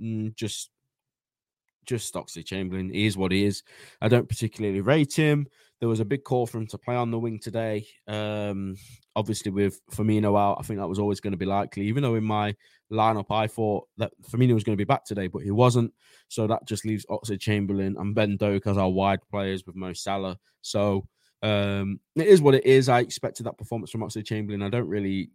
mm, 0.00 0.34
just 0.34 0.70
just 1.86 2.14
Oxlade 2.14 2.46
Chamberlain. 2.46 2.90
He 2.90 3.06
is 3.06 3.16
what 3.16 3.32
he 3.32 3.44
is. 3.44 3.62
I 4.00 4.08
don't 4.08 4.28
particularly 4.28 4.80
rate 4.80 5.14
him. 5.14 5.46
There 5.80 5.88
was 5.88 6.00
a 6.00 6.04
big 6.06 6.24
call 6.24 6.46
for 6.46 6.58
him 6.58 6.66
to 6.68 6.78
play 6.78 6.96
on 6.96 7.10
the 7.10 7.18
wing 7.18 7.38
today. 7.38 7.86
Um, 8.08 8.76
obviously, 9.14 9.50
with 9.50 9.80
Firmino 9.90 10.38
out, 10.38 10.56
I 10.58 10.62
think 10.62 10.80
that 10.80 10.88
was 10.88 10.98
always 10.98 11.20
going 11.20 11.32
to 11.32 11.38
be 11.38 11.44
likely. 11.44 11.84
Even 11.84 12.02
though 12.02 12.14
in 12.14 12.24
my 12.24 12.56
lineup, 12.90 13.30
I 13.30 13.46
thought 13.46 13.86
that 13.98 14.12
Firmino 14.22 14.54
was 14.54 14.64
going 14.64 14.76
to 14.76 14.80
be 14.80 14.84
back 14.84 15.04
today, 15.04 15.26
but 15.26 15.42
he 15.42 15.50
wasn't. 15.50 15.92
So 16.28 16.46
that 16.46 16.66
just 16.66 16.86
leaves 16.86 17.04
Oxlade 17.06 17.40
Chamberlain 17.40 17.96
and 17.98 18.14
Ben 18.14 18.36
Doak 18.36 18.66
as 18.66 18.78
our 18.78 18.88
wide 18.88 19.20
players 19.30 19.64
with 19.66 19.76
Mo 19.76 19.92
Salah. 19.92 20.38
So 20.62 21.06
um, 21.42 22.00
it 22.14 22.26
is 22.26 22.40
what 22.40 22.54
it 22.54 22.64
is. 22.64 22.88
I 22.88 23.00
expected 23.00 23.44
that 23.44 23.58
performance 23.58 23.90
from 23.90 24.00
Oxlade 24.00 24.26
Chamberlain. 24.26 24.62
I 24.62 24.70
don't 24.70 24.88
really 24.88 25.30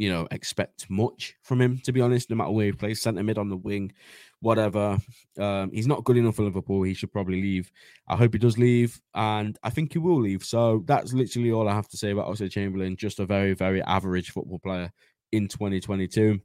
you 0.00 0.08
know, 0.08 0.26
expect 0.30 0.88
much 0.88 1.34
from 1.42 1.60
him, 1.60 1.78
to 1.84 1.92
be 1.92 2.00
honest, 2.00 2.30
no 2.30 2.36
matter 2.36 2.52
where 2.52 2.64
he 2.64 2.72
plays, 2.72 3.02
centre 3.02 3.22
mid 3.22 3.36
on 3.36 3.50
the 3.50 3.56
wing, 3.56 3.92
whatever. 4.40 4.96
Um, 5.38 5.70
he's 5.72 5.86
not 5.86 6.04
good 6.04 6.16
enough 6.16 6.36
for 6.36 6.42
Liverpool. 6.42 6.82
He 6.84 6.94
should 6.94 7.12
probably 7.12 7.42
leave. 7.42 7.70
I 8.08 8.16
hope 8.16 8.32
he 8.32 8.38
does 8.38 8.56
leave, 8.56 8.98
and 9.14 9.58
I 9.62 9.68
think 9.68 9.92
he 9.92 9.98
will 9.98 10.18
leave. 10.18 10.42
So 10.42 10.82
that's 10.86 11.12
literally 11.12 11.52
all 11.52 11.68
I 11.68 11.74
have 11.74 11.88
to 11.88 11.98
say 11.98 12.12
about 12.12 12.28
Oxlade 12.28 12.50
Chamberlain. 12.50 12.96
Just 12.96 13.20
a 13.20 13.26
very, 13.26 13.52
very 13.52 13.82
average 13.82 14.30
football 14.30 14.58
player 14.58 14.90
in 15.32 15.48
2022. 15.48 16.40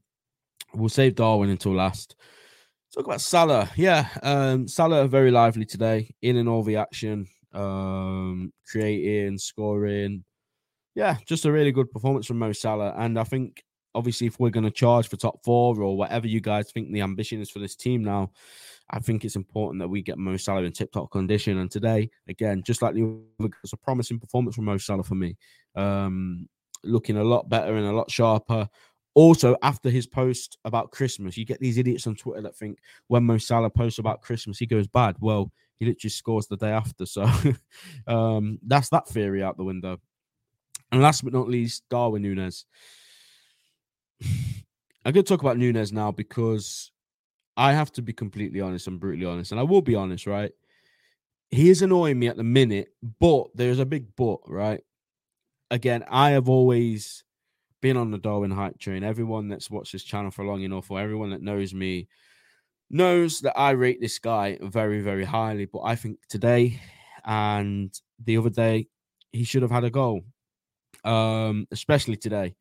We'll 0.74 0.90
save 0.90 1.16
Darwin 1.16 1.50
until 1.50 1.76
last. 1.76 2.18
Talk 2.94 3.06
about 3.06 3.22
Salah. 3.22 3.72
Yeah, 3.78 4.10
um, 4.22 4.68
Salah 4.68 5.08
very 5.08 5.32
lively 5.32 5.64
today, 5.64 6.14
in 6.22 6.36
and 6.36 6.50
all 6.50 6.64
the 6.64 6.76
action, 6.76 7.26
um, 7.54 8.52
creating, 8.70 9.38
scoring, 9.38 10.26
yeah, 10.96 11.18
just 11.26 11.46
a 11.46 11.52
really 11.52 11.72
good 11.72 11.92
performance 11.92 12.26
from 12.26 12.40
Mo 12.40 12.54
Salah. 12.54 12.94
And 12.98 13.20
I 13.20 13.26
think 13.26 13.64
obviously 13.94 14.28
if 14.28 14.40
we're 14.40 14.50
going 14.50 14.64
to 14.64 14.72
charge 14.72 15.08
for 15.08 15.18
top 15.18 15.44
four 15.44 15.80
or 15.82 15.98
whatever 15.98 16.28
you 16.28 16.42
guys 16.42 16.72
think 16.72 16.92
the 16.92 17.02
ambition 17.02 17.42
is 17.42 17.50
for 17.50 17.60
this 17.60 17.76
team 17.76 18.04
now, 18.04 18.32
I 18.90 19.00
think 19.00 19.26
it's 19.26 19.36
important 19.36 19.82
that 19.82 19.88
we 19.88 20.02
get 20.02 20.18
Mo 20.18 20.38
Salah 20.38 20.64
in 20.64 20.72
tip-top 20.72 21.12
condition. 21.12 21.58
And 21.58 21.70
today, 21.70 22.10
again, 22.28 22.64
just 22.66 22.82
like 22.82 22.94
the 22.94 23.04
other, 23.40 23.50
it's 23.64 23.74
a 23.74 23.78
promising 23.78 24.20
performance 24.20 24.56
from 24.56 24.66
Mo 24.66 24.78
Salah 24.78 25.04
for 25.04 25.16
me. 25.16 25.36
Um, 25.76 26.48
looking 26.84 27.18
a 27.18 27.24
lot 27.24 27.50
better 27.50 27.76
and 27.76 27.88
a 27.88 27.94
lot 27.94 28.10
sharper. 28.10 28.70
Also, 29.16 29.56
after 29.64 29.90
his 29.90 30.06
post 30.06 30.58
about 30.66 30.92
Christmas, 30.92 31.38
you 31.38 31.46
get 31.46 31.60
these 31.60 31.78
idiots 31.78 32.06
on 32.06 32.16
Twitter 32.16 32.42
that 32.42 32.56
think 32.56 32.80
when 33.08 33.24
Mo 33.24 33.38
Salah 33.38 33.70
posts 33.70 34.00
about 34.00 34.22
Christmas, 34.22 34.60
he 34.60 34.66
goes 34.66 34.88
bad. 34.88 35.16
Well, 35.20 35.52
he 35.78 35.86
literally 35.86 36.10
scores 36.10 36.48
the 36.48 36.58
day 36.58 36.72
after. 36.72 37.06
So 37.06 37.30
um, 38.08 38.60
that's 38.66 38.90
that 38.90 39.08
theory 39.08 39.42
out 39.42 39.58
the 39.58 39.64
window. 39.64 40.00
And 40.92 41.02
last 41.02 41.24
but 41.24 41.34
not 41.34 41.50
least, 41.50 41.84
Darwin 41.90 42.22
Nunez. 42.22 42.66
I'm 44.22 45.14
going 45.14 45.24
to 45.24 45.24
talk 45.24 45.42
about 45.42 45.58
Nunez 45.58 45.92
now 45.92 46.12
because 46.12 46.92
I 47.58 47.74
have 47.74 47.92
to 47.94 48.02
be 48.02 48.14
completely 48.14 48.62
honest 48.62 48.88
and 48.88 49.00
brutally 49.00 49.26
honest, 49.26 49.52
and 49.52 49.60
I 49.60 49.64
will 49.64 49.82
be 49.82 49.96
honest, 49.96 50.26
right? 50.26 50.52
He 51.52 51.70
is 51.70 51.82
annoying 51.82 52.20
me 52.20 52.28
at 52.28 52.38
the 52.38 52.44
minute, 52.44 52.90
but 53.20 53.48
there's 53.56 53.80
a 53.80 53.86
big 53.86 54.16
but, 54.16 54.40
right? 54.48 54.82
Again, 55.72 56.04
I 56.10 56.32
have 56.32 56.50
always 56.50 57.24
been 57.82 57.98
on 57.98 58.12
the 58.12 58.18
Darwin 58.18 58.52
hype 58.52 58.80
train. 58.80 59.04
Everyone 59.04 59.48
that's 59.48 59.70
watched 59.70 59.92
this 59.92 60.04
channel 60.04 60.32
for 60.32 60.44
long 60.46 60.64
enough, 60.64 60.90
or 60.90 61.00
everyone 61.00 61.30
that 61.30 61.42
knows 61.42 61.74
me, 61.74 62.08
knows 62.90 63.42
that 63.42 63.58
I 63.58 63.72
rate 63.72 64.02
this 64.02 64.20
guy 64.20 64.58
very, 64.62 65.02
very 65.02 65.24
highly. 65.24 65.66
But 65.66 65.82
I 65.84 65.96
think 65.96 66.20
today 66.28 66.82
and 67.24 67.94
the 68.24 68.38
other 68.38 68.50
day, 68.50 68.88
he 69.32 69.44
should 69.44 69.62
have 69.62 69.72
had 69.72 69.84
a 69.84 69.90
goal, 69.90 70.22
um, 71.06 71.68
especially 71.72 72.18
today. 72.18 72.56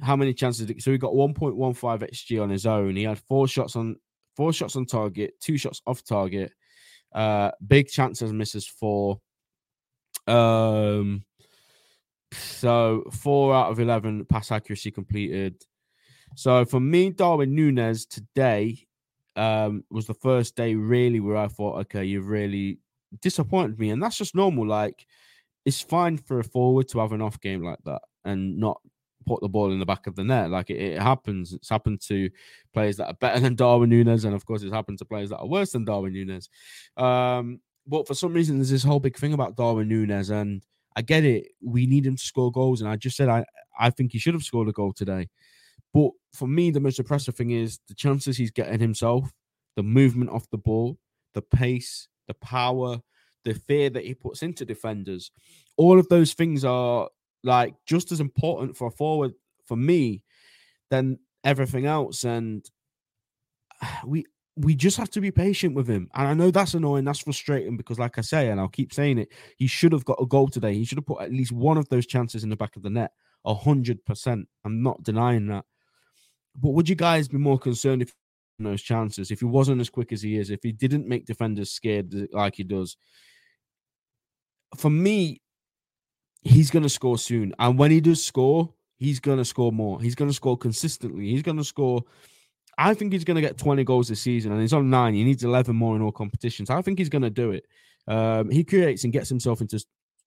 How 0.00 0.16
many 0.16 0.34
chances? 0.34 0.66
Did, 0.66 0.82
so 0.82 0.92
he 0.92 0.98
got 0.98 1.12
1.15 1.12 1.76
xG 1.78 2.42
on 2.42 2.50
his 2.50 2.66
own. 2.66 2.96
He 2.96 3.04
had 3.04 3.18
four 3.18 3.48
shots 3.48 3.76
on 3.76 3.96
four 4.36 4.52
shots 4.52 4.76
on 4.76 4.86
target, 4.86 5.34
two 5.40 5.58
shots 5.58 5.82
off 5.86 6.04
target, 6.04 6.52
uh, 7.14 7.50
big 7.66 7.88
chances 7.88 8.32
misses 8.32 8.66
four. 8.66 9.20
Um, 10.26 11.24
so 12.32 13.04
four 13.12 13.54
out 13.54 13.70
of 13.70 13.80
11 13.80 14.26
pass 14.26 14.50
accuracy 14.50 14.90
completed. 14.90 15.62
So 16.34 16.64
for 16.64 16.80
me, 16.80 17.10
Darwin 17.10 17.54
Nunez 17.54 18.06
today 18.06 18.86
um, 19.36 19.84
was 19.90 20.06
the 20.06 20.14
first 20.14 20.56
day 20.56 20.74
really 20.74 21.20
where 21.20 21.36
I 21.36 21.48
thought, 21.48 21.80
okay, 21.80 22.04
you've 22.04 22.28
really 22.28 22.78
disappointed 23.20 23.78
me. 23.78 23.90
And 23.90 24.02
that's 24.02 24.16
just 24.16 24.34
normal. 24.34 24.66
Like, 24.66 25.06
it's 25.64 25.80
fine 25.80 26.18
for 26.18 26.40
a 26.40 26.44
forward 26.44 26.88
to 26.88 26.98
have 26.98 27.12
an 27.12 27.22
off 27.22 27.40
game 27.40 27.62
like 27.62 27.78
that 27.84 28.02
and 28.24 28.58
not 28.58 28.80
put 29.26 29.40
the 29.40 29.48
ball 29.48 29.72
in 29.72 29.78
the 29.78 29.86
back 29.86 30.06
of 30.06 30.16
the 30.16 30.24
net. 30.24 30.50
Like 30.50 30.70
it, 30.70 30.80
it, 30.80 31.02
happens. 31.02 31.52
It's 31.52 31.68
happened 31.68 32.00
to 32.08 32.30
players 32.72 32.96
that 32.96 33.06
are 33.06 33.14
better 33.14 33.40
than 33.40 33.54
Darwin 33.54 33.90
Nunez, 33.90 34.24
and 34.24 34.34
of 34.34 34.44
course, 34.44 34.62
it's 34.62 34.72
happened 34.72 34.98
to 34.98 35.04
players 35.04 35.30
that 35.30 35.38
are 35.38 35.46
worse 35.46 35.72
than 35.72 35.84
Darwin 35.84 36.12
Nunez. 36.12 36.48
Um, 36.96 37.60
but 37.86 38.06
for 38.06 38.14
some 38.14 38.32
reason, 38.32 38.58
there's 38.58 38.70
this 38.70 38.84
whole 38.84 39.00
big 39.00 39.16
thing 39.16 39.32
about 39.32 39.56
Darwin 39.56 39.88
Nunez, 39.88 40.30
and 40.30 40.62
I 40.96 41.02
get 41.02 41.24
it. 41.24 41.48
We 41.62 41.86
need 41.86 42.06
him 42.06 42.16
to 42.16 42.22
score 42.24 42.52
goals, 42.52 42.80
and 42.80 42.90
I 42.90 42.96
just 42.96 43.16
said 43.16 43.28
I 43.28 43.44
I 43.78 43.90
think 43.90 44.12
he 44.12 44.18
should 44.18 44.34
have 44.34 44.42
scored 44.42 44.68
a 44.68 44.72
goal 44.72 44.92
today. 44.92 45.28
But 45.94 46.10
for 46.32 46.48
me, 46.48 46.70
the 46.70 46.80
most 46.80 46.98
impressive 46.98 47.34
thing 47.34 47.50
is 47.50 47.78
the 47.88 47.94
chances 47.94 48.36
he's 48.36 48.50
getting 48.50 48.80
himself, 48.80 49.30
the 49.76 49.82
movement 49.82 50.30
off 50.30 50.48
the 50.50 50.58
ball, 50.58 50.98
the 51.34 51.42
pace, 51.42 52.08
the 52.28 52.34
power, 52.34 53.00
the 53.44 53.54
fear 53.54 53.90
that 53.90 54.04
he 54.04 54.14
puts 54.14 54.42
into 54.42 54.64
defenders. 54.64 55.30
All 55.76 55.98
of 55.98 56.08
those 56.08 56.34
things 56.34 56.64
are 56.64 57.08
like 57.44 57.74
just 57.86 58.12
as 58.12 58.20
important 58.20 58.76
for 58.76 58.88
a 58.88 58.90
forward 58.90 59.32
for 59.66 59.76
me 59.76 60.22
than 60.90 61.18
everything 61.44 61.86
else. 61.86 62.24
And 62.24 62.64
we 64.06 64.24
we 64.56 64.74
just 64.74 64.98
have 64.98 65.10
to 65.10 65.20
be 65.20 65.30
patient 65.30 65.74
with 65.74 65.88
him. 65.88 66.10
And 66.14 66.28
I 66.28 66.34
know 66.34 66.50
that's 66.50 66.74
annoying, 66.74 67.04
that's 67.04 67.20
frustrating 67.20 67.76
because, 67.76 67.98
like 67.98 68.18
I 68.18 68.20
say, 68.20 68.48
and 68.50 68.60
I'll 68.60 68.68
keep 68.68 68.92
saying 68.92 69.18
it, 69.18 69.32
he 69.56 69.66
should 69.66 69.92
have 69.92 70.04
got 70.04 70.20
a 70.20 70.26
goal 70.26 70.48
today. 70.48 70.74
He 70.74 70.84
should 70.84 70.98
have 70.98 71.06
put 71.06 71.22
at 71.22 71.32
least 71.32 71.52
one 71.52 71.78
of 71.78 71.88
those 71.88 72.06
chances 72.06 72.44
in 72.44 72.50
the 72.50 72.56
back 72.56 72.76
of 72.76 72.82
the 72.82 72.90
net. 72.90 73.12
A 73.44 73.54
hundred 73.54 74.04
percent. 74.04 74.46
I'm 74.64 74.82
not 74.82 75.02
denying 75.02 75.46
that. 75.48 75.64
But 76.54 76.70
would 76.70 76.88
you 76.88 76.94
guys 76.94 77.28
be 77.28 77.38
more 77.38 77.58
concerned 77.58 78.02
if 78.02 78.14
those 78.58 78.82
chances, 78.82 79.30
if 79.30 79.40
he 79.40 79.46
wasn't 79.46 79.80
as 79.80 79.90
quick 79.90 80.12
as 80.12 80.22
he 80.22 80.36
is, 80.36 80.50
if 80.50 80.62
he 80.62 80.70
didn't 80.70 81.08
make 81.08 81.24
defenders 81.24 81.70
scared 81.70 82.14
like 82.32 82.56
he 82.56 82.62
does? 82.62 82.96
For 84.76 84.90
me, 84.90 85.40
he's 86.42 86.70
going 86.70 86.82
to 86.82 86.88
score 86.88 87.18
soon. 87.18 87.54
And 87.58 87.78
when 87.78 87.90
he 87.90 88.00
does 88.00 88.24
score, 88.24 88.72
he's 88.98 89.20
going 89.20 89.38
to 89.38 89.44
score 89.44 89.72
more. 89.72 90.00
He's 90.00 90.14
going 90.14 90.30
to 90.30 90.34
score 90.34 90.56
consistently. 90.56 91.30
He's 91.30 91.42
going 91.42 91.56
to 91.56 91.64
score. 91.64 92.04
I 92.78 92.94
think 92.94 93.12
he's 93.12 93.24
going 93.24 93.34
to 93.36 93.40
get 93.40 93.58
20 93.58 93.84
goals 93.84 94.08
this 94.08 94.20
season, 94.20 94.52
and 94.52 94.60
he's 94.60 94.72
on 94.72 94.90
nine. 94.90 95.14
He 95.14 95.24
needs 95.24 95.44
11 95.44 95.74
more 95.76 95.94
in 95.94 96.02
all 96.02 96.12
competitions. 96.12 96.70
I 96.70 96.80
think 96.82 96.98
he's 96.98 97.08
going 97.08 97.22
to 97.22 97.30
do 97.30 97.52
it. 97.52 97.66
Um, 98.08 98.50
he 98.50 98.64
creates 98.64 99.04
and 99.04 99.12
gets 99.12 99.28
himself 99.28 99.60
into 99.60 99.84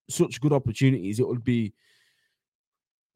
such 0.10 0.40
good 0.40 0.54
opportunities. 0.54 1.20
It 1.20 1.28
would 1.28 1.44
be 1.44 1.74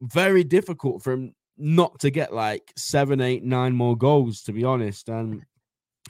very 0.02 0.44
difficult 0.44 1.02
for 1.02 1.12
him 1.12 1.34
not 1.56 2.00
to 2.00 2.10
get 2.10 2.32
like 2.34 2.72
seven, 2.76 3.20
eight, 3.20 3.44
nine 3.44 3.74
more 3.74 3.96
goals, 3.96 4.42
to 4.42 4.52
be 4.52 4.64
honest. 4.64 5.08
And 5.08 5.44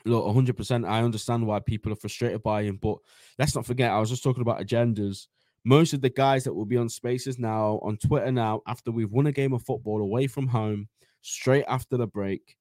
look, 0.04 0.24
100%, 0.24 0.88
I 0.88 1.02
understand 1.02 1.46
why 1.46 1.60
people 1.60 1.92
are 1.92 1.96
frustrated 1.96 2.42
by 2.42 2.62
him. 2.62 2.78
But 2.80 2.98
let's 3.38 3.54
not 3.54 3.66
forget, 3.66 3.90
I 3.90 3.98
was 3.98 4.10
just 4.10 4.22
talking 4.22 4.42
about 4.42 4.60
agendas 4.60 5.26
most 5.64 5.92
of 5.92 6.00
the 6.00 6.10
guys 6.10 6.44
that 6.44 6.54
will 6.54 6.64
be 6.64 6.76
on 6.76 6.88
spaces 6.88 7.38
now 7.38 7.80
on 7.82 7.96
Twitter 7.98 8.32
now 8.32 8.62
after 8.66 8.90
we've 8.90 9.12
won 9.12 9.26
a 9.26 9.32
game 9.32 9.52
of 9.52 9.62
football 9.62 10.00
away 10.00 10.26
from 10.26 10.48
home, 10.48 10.88
straight 11.22 11.64
after 11.68 11.96
the 11.96 12.06
break, 12.06 12.56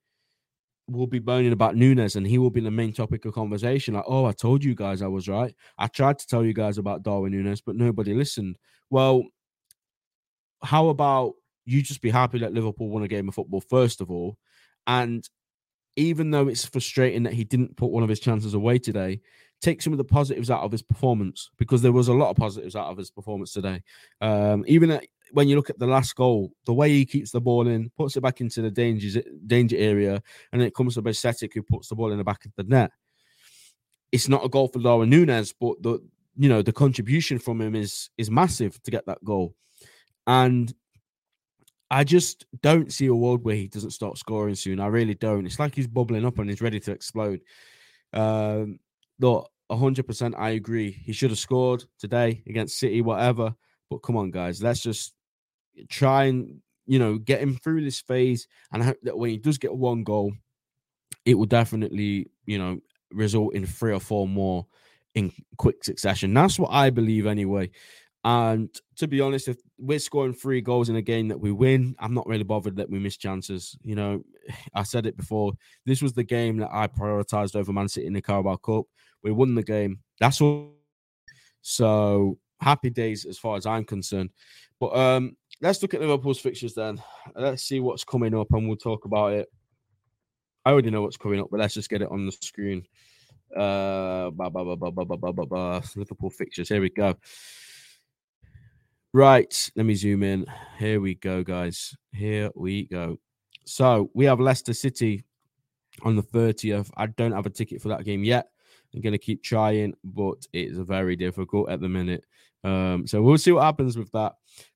will 0.87 1.07
be 1.07 1.19
moaning 1.19 1.53
about 1.53 1.75
Nunez 1.75 2.15
and 2.15 2.27
he 2.27 2.37
will 2.37 2.49
be 2.49 2.61
the 2.61 2.71
main 2.71 2.91
topic 2.91 3.23
of 3.25 3.33
conversation. 3.33 3.93
Like, 3.93 4.05
oh, 4.07 4.25
I 4.25 4.31
told 4.31 4.63
you 4.63 4.75
guys 4.75 5.01
I 5.01 5.07
was 5.07 5.29
right. 5.29 5.53
I 5.77 5.87
tried 5.87 6.19
to 6.19 6.27
tell 6.27 6.43
you 6.43 6.53
guys 6.53 6.77
about 6.77 7.03
Darwin 7.03 7.31
Nunez, 7.31 7.61
but 7.61 7.75
nobody 7.75 8.13
listened. 8.13 8.57
Well, 8.89 9.23
how 10.61 10.89
about 10.89 11.33
you 11.65 11.81
just 11.81 12.01
be 12.01 12.09
happy 12.09 12.39
that 12.39 12.53
Liverpool 12.53 12.89
won 12.89 13.03
a 13.03 13.07
game 13.07 13.29
of 13.29 13.35
football, 13.35 13.61
first 13.61 14.01
of 14.01 14.11
all? 14.11 14.37
And 14.87 15.23
even 15.95 16.31
though 16.31 16.47
it's 16.47 16.65
frustrating 16.65 17.23
that 17.23 17.33
he 17.33 17.43
didn't 17.43 17.77
put 17.77 17.91
one 17.91 18.03
of 18.03 18.09
his 18.09 18.19
chances 18.19 18.53
away 18.53 18.79
today, 18.79 19.21
take 19.61 19.81
some 19.81 19.93
of 19.93 19.97
the 19.97 20.03
positives 20.03 20.49
out 20.49 20.61
of 20.61 20.71
his 20.71 20.81
performance 20.81 21.49
because 21.57 21.81
there 21.81 21.91
was 21.91 22.07
a 22.07 22.13
lot 22.13 22.29
of 22.29 22.37
positives 22.37 22.75
out 22.75 22.87
of 22.87 22.97
his 22.97 23.11
performance 23.11 23.51
today. 23.51 23.81
Um, 24.21 24.63
even 24.67 24.91
at, 24.91 25.05
when 25.31 25.47
you 25.47 25.55
look 25.55 25.69
at 25.69 25.79
the 25.79 25.87
last 25.87 26.15
goal, 26.15 26.51
the 26.65 26.73
way 26.73 26.89
he 26.89 27.05
keeps 27.05 27.31
the 27.31 27.41
ball 27.41 27.67
in, 27.67 27.91
puts 27.97 28.15
it 28.15 28.21
back 28.21 28.41
into 28.41 28.61
the 28.61 28.71
danger 28.71 29.21
danger 29.45 29.77
area, 29.77 30.21
and 30.51 30.61
it 30.61 30.73
comes 30.73 30.95
to 30.95 31.01
Bajcetic 31.01 31.53
who 31.53 31.61
puts 31.61 31.89
the 31.89 31.95
ball 31.95 32.11
in 32.11 32.17
the 32.17 32.23
back 32.23 32.45
of 32.45 32.51
the 32.55 32.63
net. 32.63 32.91
It's 34.11 34.27
not 34.27 34.45
a 34.45 34.49
goal 34.49 34.69
for 34.69 34.79
Darwin 34.79 35.09
Nunez, 35.09 35.53
but 35.53 35.81
the 35.83 35.99
you 36.37 36.49
know 36.49 36.61
the 36.61 36.71
contribution 36.71 37.37
from 37.37 37.61
him 37.61 37.75
is 37.75 38.09
is 38.17 38.31
massive 38.31 38.81
to 38.83 38.91
get 38.91 39.05
that 39.05 39.23
goal, 39.23 39.53
and 40.25 40.73
I 41.91 42.03
just 42.03 42.45
don't 42.61 42.93
see 42.93 43.07
a 43.07 43.15
world 43.15 43.43
where 43.43 43.55
he 43.55 43.67
doesn't 43.67 43.91
start 43.91 44.17
scoring 44.17 44.55
soon. 44.55 44.79
I 44.79 44.87
really 44.87 45.15
don't. 45.15 45.45
It's 45.45 45.59
like 45.59 45.73
he's 45.73 45.87
bubbling 45.87 46.25
up 46.25 46.37
and 46.37 46.49
he's 46.49 46.61
ready 46.61 46.79
to 46.81 46.91
explode. 46.91 47.41
Um, 48.13 48.79
look, 49.19 49.49
100% 49.71 50.33
I 50.37 50.51
agree. 50.51 50.91
He 50.91 51.13
should 51.13 51.31
have 51.31 51.39
scored 51.39 51.83
today 51.99 52.43
against 52.47 52.77
City, 52.77 53.01
whatever. 53.01 53.55
But 53.89 53.97
come 53.99 54.17
on, 54.17 54.31
guys, 54.31 54.61
let's 54.61 54.81
just 54.81 55.13
try 55.89 56.25
and, 56.25 56.61
you 56.85 56.99
know, 56.99 57.17
get 57.17 57.41
him 57.41 57.57
through 57.57 57.83
this 57.83 58.01
phase. 58.01 58.47
And 58.71 58.83
I 58.83 58.87
hope 58.87 58.97
that 59.03 59.17
when 59.17 59.31
he 59.31 59.37
does 59.37 59.57
get 59.57 59.73
one 59.73 60.03
goal, 60.03 60.33
it 61.25 61.33
will 61.35 61.45
definitely, 61.45 62.27
you 62.45 62.59
know, 62.59 62.79
result 63.11 63.55
in 63.55 63.65
three 63.65 63.93
or 63.93 63.99
four 63.99 64.27
more 64.27 64.67
in 65.15 65.31
quick 65.57 65.83
succession. 65.83 66.33
That's 66.33 66.59
what 66.59 66.71
I 66.71 66.89
believe 66.91 67.25
anyway. 67.25 67.71
And 68.23 68.69
to 68.97 69.07
be 69.07 69.21
honest, 69.21 69.47
if 69.47 69.57
we're 69.77 69.99
scoring 69.99 70.33
three 70.33 70.59
goals 70.59 70.89
in 70.89 70.97
a 70.97 71.01
game 71.01 71.29
that 71.29 71.39
we 71.39 71.51
win, 71.51 71.95
I'm 71.99 72.13
not 72.13 72.27
really 72.27 72.43
bothered 72.43 72.75
that 72.75 72.89
we 72.89 72.99
miss 72.99 73.17
chances. 73.17 73.77
You 73.81 73.95
know, 73.95 74.23
I 74.73 74.83
said 74.83 75.05
it 75.05 75.17
before. 75.17 75.53
This 75.85 76.01
was 76.01 76.13
the 76.13 76.23
game 76.23 76.57
that 76.57 76.69
I 76.71 76.87
prioritized 76.87 77.55
over 77.55 77.71
Man 77.71 77.87
City 77.87 78.07
in 78.07 78.13
the 78.13 78.21
Carabao 78.21 78.57
Cup. 78.57 78.85
We 79.23 79.31
won 79.31 79.55
the 79.55 79.63
game. 79.63 79.99
That's 80.19 80.41
all. 80.41 80.73
So 81.61 82.37
happy 82.61 82.89
days 82.89 83.25
as 83.25 83.37
far 83.37 83.57
as 83.57 83.65
I'm 83.65 83.85
concerned. 83.85 84.31
But 84.79 84.95
um, 84.95 85.35
let's 85.61 85.81
look 85.81 85.93
at 85.93 86.01
Liverpool's 86.01 86.39
fixtures 86.39 86.73
then. 86.73 87.01
Let's 87.35 87.63
see 87.63 87.79
what's 87.79 88.03
coming 88.03 88.33
up, 88.33 88.47
and 88.51 88.67
we'll 88.67 88.77
talk 88.77 89.05
about 89.05 89.33
it. 89.33 89.49
I 90.65 90.71
already 90.71 90.89
know 90.89 91.01
what's 91.01 91.17
coming 91.17 91.39
up, 91.39 91.47
but 91.51 91.59
let's 91.59 91.73
just 91.73 91.89
get 91.89 92.01
it 92.01 92.11
on 92.11 92.25
the 92.25 92.31
screen. 92.31 92.85
Uh, 93.55 94.29
bah, 94.31 94.49
bah, 94.49 94.75
bah, 94.75 95.81
Liverpool 95.95 96.29
fixtures. 96.29 96.69
Here 96.69 96.81
we 96.81 96.89
go. 96.89 97.15
Right, 99.11 99.71
let 99.75 99.87
me 99.87 99.95
zoom 99.95 100.21
in. 100.21 100.45
Here 100.77 101.01
we 101.01 101.15
go, 101.15 101.43
guys. 101.43 101.95
Here 102.11 102.51
we 102.55 102.85
go. 102.85 103.17
So 103.65 104.11
we 104.13 104.25
have 104.25 104.39
Leicester 104.39 104.75
City 104.75 105.23
on 106.03 106.15
the 106.15 106.21
30th. 106.21 106.91
I 106.95 107.07
don't 107.07 107.31
have 107.31 107.47
a 107.47 107.49
ticket 107.49 107.81
for 107.81 107.89
that 107.89 108.05
game 108.05 108.23
yet. 108.23 108.49
I'm 108.93 109.01
going 109.01 109.13
to 109.13 109.17
keep 109.17 109.41
trying, 109.41 109.95
but 110.03 110.45
it's 110.53 110.77
very 110.77 111.15
difficult 111.15 111.71
at 111.71 111.81
the 111.81 111.89
minute. 111.89 112.23
Um, 112.63 113.07
so 113.07 113.19
we'll 113.23 113.39
see 113.39 113.51
what 113.51 113.63
happens 113.63 113.97
with 113.97 114.11
that. 114.11 114.33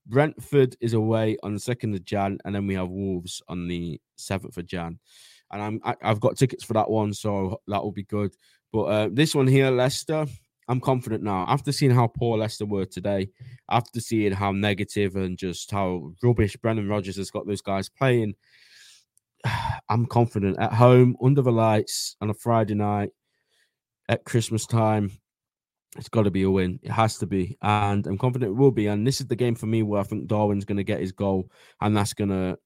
Brentford 0.08 0.78
is 0.82 0.94
away 0.94 1.38
on 1.44 1.54
the 1.54 1.60
2nd 1.60 1.94
of 1.94 2.04
Jan, 2.04 2.40
and 2.44 2.56
then 2.56 2.66
we 2.66 2.74
have 2.74 2.90
Wolves 2.90 3.40
on 3.48 3.68
the 3.68 4.02
7th 4.18 4.58
of 4.58 4.66
Jan. 4.66 4.98
And 5.52 5.62
I'm 5.62 5.80
I, 5.84 5.92
am 5.92 5.98
i 6.02 6.08
have 6.08 6.20
got 6.20 6.38
tickets 6.38 6.64
for 6.64 6.74
that 6.74 6.90
one, 6.90 7.14
so 7.14 7.62
that 7.68 7.84
will 7.84 7.92
be 7.92 8.06
good. 8.06 8.34
But 8.72 8.84
uh, 8.84 9.10
this 9.12 9.36
one 9.36 9.46
here, 9.46 9.70
Leicester, 9.70 10.26
I'm 10.68 10.80
confident 10.80 11.24
now. 11.24 11.46
After 11.48 11.72
seeing 11.72 11.92
how 11.92 12.08
poor 12.08 12.38
Leicester 12.38 12.66
were 12.66 12.86
today, 12.86 13.30
after 13.70 14.00
seeing 14.00 14.32
how 14.32 14.52
negative 14.52 15.16
and 15.16 15.38
just 15.38 15.72
how 15.72 16.14
rubbish 16.24 16.56
Brendan 16.58 16.88
Rodgers 16.88 17.18
has 17.18 17.32
got 17.32 17.48
those 17.48 17.62
guys 17.62 17.90
playing, 17.90 18.36
I'm 19.90 20.06
confident 20.06 20.58
at 20.60 20.74
home 20.74 21.18
under 21.22 21.42
the 21.42 21.52
lights 21.52 22.16
on 22.22 22.30
a 22.30 22.34
Friday 22.34 22.76
night 22.76 23.10
at 24.10 24.26
Christmas 24.26 24.66
time. 24.66 25.12
It's 25.98 26.10
got 26.10 26.24
to 26.24 26.32
be 26.32 26.44
a 26.44 26.50
win. 26.50 26.80
It 26.82 26.92
has 26.92 27.18
to 27.20 27.28
be. 27.28 27.58
And 27.62 28.06
I'm 28.08 28.18
confident 28.18 28.52
it 28.52 28.56
will 28.56 28.72
be. 28.72 28.88
And 28.88 29.06
this 29.06 29.22
is 29.22 29.28
the 29.28 29.36
game 29.36 29.56
for 29.56 29.68
me 29.68 29.84
where 29.84 30.02
I 30.02 30.04
think 30.04 30.28
Darwin's 30.28 30.66
going 30.66 30.78
to 30.78 30.84
get 30.84 31.00
his 31.00 31.12
goal 31.12 31.52
and 31.82 31.96
that's 31.96 32.14
going 32.14 32.32
to 32.32 32.58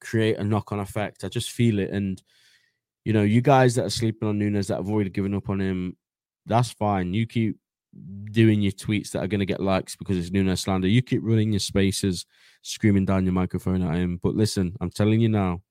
create 0.00 0.38
a 0.38 0.44
knock 0.44 0.72
on 0.72 0.80
effect. 0.80 1.22
I 1.22 1.28
just 1.28 1.52
feel 1.52 1.78
it. 1.78 1.90
And, 1.90 2.20
you 3.04 3.12
know, 3.12 3.22
you 3.22 3.40
guys 3.40 3.76
that 3.76 3.84
are 3.84 3.90
sleeping 3.90 4.28
on 4.28 4.38
Nunez 4.38 4.66
that 4.66 4.78
have 4.78 4.88
already 4.88 5.10
given 5.10 5.34
up 5.34 5.48
on 5.48 5.60
him, 5.60 5.96
that's 6.46 6.70
fine. 6.70 7.14
You 7.14 7.26
keep 7.26 7.56
doing 8.30 8.62
your 8.62 8.72
tweets 8.72 9.10
that 9.10 9.22
are 9.22 9.28
going 9.28 9.40
to 9.40 9.46
get 9.46 9.60
likes 9.60 9.96
because 9.96 10.16
it's 10.16 10.30
Nunez 10.30 10.60
slander. 10.60 10.88
You 10.88 11.02
keep 11.02 11.20
running 11.22 11.52
your 11.52 11.60
spaces, 11.60 12.26
screaming 12.62 13.04
down 13.04 13.24
your 13.24 13.34
microphone 13.34 13.82
at 13.82 13.96
him. 13.96 14.18
But 14.22 14.34
listen, 14.34 14.74
I'm 14.80 14.90
telling 14.90 15.20
you 15.20 15.28
now, 15.28 15.62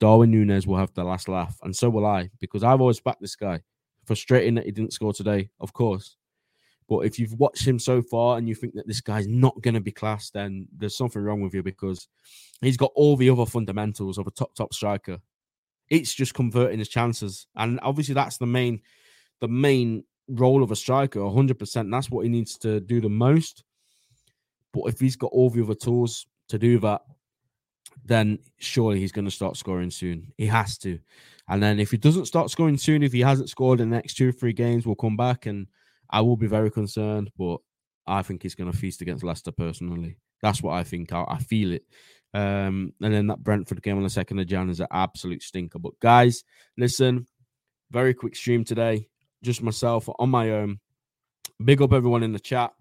Darwin 0.00 0.30
Nunez 0.30 0.66
will 0.66 0.76
have 0.76 0.92
the 0.94 1.04
last 1.04 1.28
laugh, 1.28 1.56
and 1.62 1.74
so 1.74 1.88
will 1.88 2.06
I, 2.06 2.30
because 2.40 2.62
I've 2.62 2.80
always 2.80 3.00
backed 3.00 3.20
this 3.20 3.36
guy. 3.36 3.62
Frustrating 4.04 4.54
that 4.56 4.66
he 4.66 4.70
didn't 4.70 4.92
score 4.92 5.14
today, 5.14 5.48
of 5.60 5.72
course. 5.72 6.16
But 6.88 7.00
if 7.00 7.18
you've 7.18 7.32
watched 7.34 7.66
him 7.66 7.78
so 7.78 8.02
far 8.02 8.36
and 8.36 8.46
you 8.46 8.54
think 8.54 8.74
that 8.74 8.86
this 8.86 9.00
guy's 9.00 9.26
not 9.26 9.58
going 9.62 9.72
to 9.72 9.80
be 9.80 9.92
class, 9.92 10.28
then 10.28 10.68
there's 10.76 10.96
something 10.96 11.22
wrong 11.22 11.40
with 11.40 11.54
you 11.54 11.62
because 11.62 12.08
he's 12.60 12.76
got 12.76 12.92
all 12.94 13.16
the 13.16 13.30
other 13.30 13.46
fundamentals 13.46 14.18
of 14.18 14.26
a 14.26 14.30
top 14.30 14.54
top 14.54 14.74
striker. 14.74 15.18
It's 15.88 16.12
just 16.12 16.34
converting 16.34 16.80
his 16.80 16.88
chances, 16.88 17.46
and 17.56 17.80
obviously 17.82 18.14
that's 18.14 18.36
the 18.36 18.46
main 18.46 18.82
the 19.40 19.48
main 19.48 20.04
role 20.28 20.62
of 20.62 20.70
a 20.70 20.76
striker. 20.76 21.24
100. 21.24 21.58
percent 21.58 21.90
That's 21.90 22.10
what 22.10 22.24
he 22.24 22.30
needs 22.30 22.56
to 22.58 22.80
do 22.80 23.00
the 23.00 23.08
most. 23.08 23.64
But 24.72 24.84
if 24.88 24.98
he's 24.98 25.16
got 25.16 25.32
all 25.32 25.50
the 25.50 25.62
other 25.62 25.74
tools 25.74 26.26
to 26.48 26.58
do 26.58 26.78
that, 26.80 27.02
then 28.04 28.38
surely 28.58 28.98
he's 28.98 29.12
going 29.12 29.24
to 29.24 29.30
start 29.30 29.56
scoring 29.56 29.90
soon. 29.90 30.32
He 30.36 30.46
has 30.46 30.78
to. 30.78 30.98
And 31.48 31.62
then 31.62 31.78
if 31.78 31.90
he 31.90 31.96
doesn't 31.96 32.26
start 32.26 32.50
scoring 32.50 32.78
soon, 32.78 33.02
if 33.02 33.12
he 33.12 33.20
hasn't 33.20 33.50
scored 33.50 33.80
in 33.80 33.90
the 33.90 33.96
next 33.96 34.14
two 34.14 34.30
or 34.30 34.32
three 34.32 34.52
games, 34.52 34.86
we'll 34.86 34.96
come 34.96 35.16
back 35.16 35.46
and 35.46 35.66
I 36.10 36.22
will 36.22 36.36
be 36.36 36.46
very 36.46 36.70
concerned. 36.70 37.30
But 37.38 37.58
I 38.06 38.22
think 38.22 38.42
he's 38.42 38.54
going 38.54 38.70
to 38.70 38.76
feast 38.76 39.00
against 39.00 39.24
Leicester 39.24 39.52
personally. 39.52 40.18
That's 40.42 40.62
what 40.62 40.74
I 40.74 40.84
think. 40.84 41.12
I, 41.12 41.24
I 41.28 41.38
feel 41.38 41.72
it. 41.72 41.84
Um, 42.34 42.92
and 43.00 43.14
then 43.14 43.28
that 43.28 43.44
Brentford 43.44 43.82
game 43.82 43.96
on 43.96 44.02
the 44.02 44.10
second 44.10 44.40
of 44.40 44.46
Jan 44.46 44.68
is 44.68 44.80
an 44.80 44.88
absolute 44.90 45.42
stinker. 45.42 45.78
But 45.78 45.98
guys, 46.00 46.42
listen, 46.76 47.26
very 47.90 48.12
quick 48.12 48.34
stream 48.34 48.64
today. 48.64 49.08
Just 49.44 49.62
myself 49.62 50.08
on 50.18 50.30
my 50.30 50.50
own. 50.50 50.80
Big 51.64 51.80
up 51.82 51.92
everyone 51.92 52.22
in 52.22 52.32
the 52.32 52.40
chat 52.40 52.72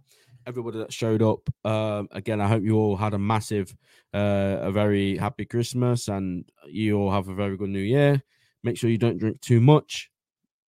everybody 0.45 0.77
that 0.79 0.93
showed 0.93 1.21
up. 1.21 1.49
Uh, 1.63 2.03
again, 2.11 2.41
I 2.41 2.47
hope 2.47 2.63
you 2.63 2.77
all 2.77 2.95
had 2.95 3.13
a 3.13 3.19
massive, 3.19 3.75
uh, 4.13 4.57
a 4.61 4.71
very 4.71 5.17
happy 5.17 5.45
Christmas, 5.45 6.07
and 6.07 6.45
you 6.67 6.97
all 6.97 7.11
have 7.11 7.27
a 7.27 7.35
very 7.35 7.57
good 7.57 7.69
New 7.69 7.79
Year. 7.79 8.21
Make 8.63 8.77
sure 8.77 8.89
you 8.89 8.97
don't 8.97 9.17
drink 9.17 9.41
too 9.41 9.61
much. 9.61 10.09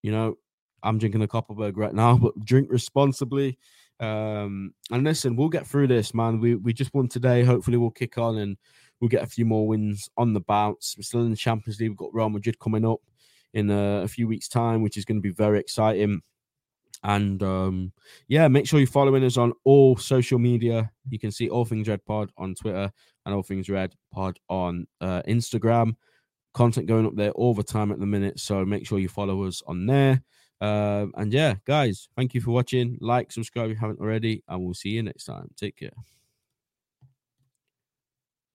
You 0.01 0.11
know, 0.11 0.37
I'm 0.83 0.97
drinking 0.97 1.23
a 1.23 1.27
Kopparberg 1.27 1.73
right 1.75 1.93
now, 1.93 2.17
but 2.21 2.39
drink 2.43 2.67
responsibly. 2.71 3.57
Um, 3.99 4.73
and 4.91 5.03
listen, 5.03 5.35
we'll 5.35 5.49
get 5.49 5.65
through 5.65 5.87
this, 5.87 6.13
man. 6.13 6.39
We 6.39 6.55
we 6.55 6.73
just 6.73 6.93
won 6.93 7.07
today. 7.07 7.43
Hopefully, 7.43 7.77
we'll 7.77 7.91
kick 7.91 8.17
on 8.17 8.37
and 8.37 8.57
we'll 8.99 9.09
get 9.09 9.23
a 9.23 9.27
few 9.27 9.45
more 9.45 9.67
wins 9.67 10.09
on 10.17 10.33
the 10.33 10.41
bounce. 10.41 10.95
We're 10.97 11.03
still 11.03 11.21
in 11.21 11.31
the 11.31 11.37
Champions 11.37 11.79
League. 11.79 11.91
We've 11.91 11.97
got 11.97 12.13
Real 12.13 12.29
Madrid 12.29 12.59
coming 12.59 12.85
up 12.85 12.99
in 13.55 13.71
a, 13.71 14.03
a 14.03 14.07
few 14.07 14.27
weeks' 14.27 14.47
time, 14.47 14.83
which 14.83 14.97
is 14.97 15.05
going 15.05 15.17
to 15.17 15.21
be 15.21 15.31
very 15.31 15.59
exciting. 15.59 16.21
And 17.03 17.41
um, 17.41 17.91
yeah, 18.27 18.47
make 18.47 18.67
sure 18.67 18.79
you're 18.79 18.87
following 18.87 19.23
us 19.23 19.37
on 19.37 19.53
all 19.63 19.95
social 19.95 20.39
media. 20.39 20.91
You 21.09 21.19
can 21.19 21.31
see 21.31 21.49
All 21.49 21.65
Things 21.65 21.87
Red 21.87 22.05
Pod 22.05 22.31
on 22.37 22.55
Twitter 22.55 22.91
and 23.25 23.35
All 23.35 23.43
Things 23.43 23.69
Red 23.69 23.95
Pod 24.11 24.39
on 24.49 24.87
uh, 25.01 25.21
Instagram. 25.27 25.95
Content 26.53 26.87
going 26.87 27.05
up 27.05 27.15
there 27.15 27.31
all 27.31 27.53
the 27.53 27.63
time 27.63 27.91
at 27.91 27.99
the 27.99 28.05
minute. 28.05 28.39
So 28.39 28.65
make 28.65 28.87
sure 28.87 28.99
you 28.99 29.09
follow 29.09 29.43
us 29.43 29.61
on 29.67 29.85
there. 29.85 30.23
Um, 30.61 31.13
and 31.15 31.31
yeah, 31.33 31.55
guys, 31.65 32.09
thank 32.15 32.33
you 32.33 32.41
for 32.41 32.51
watching. 32.51 32.97
Like, 33.01 33.31
subscribe 33.31 33.65
if 33.69 33.75
you 33.75 33.79
haven't 33.79 33.99
already, 33.99 34.43
and 34.47 34.63
we'll 34.63 34.73
see 34.73 34.89
you 34.89 35.03
next 35.03 35.25
time. 35.25 35.49
Take 35.57 35.77
care. 35.77 35.91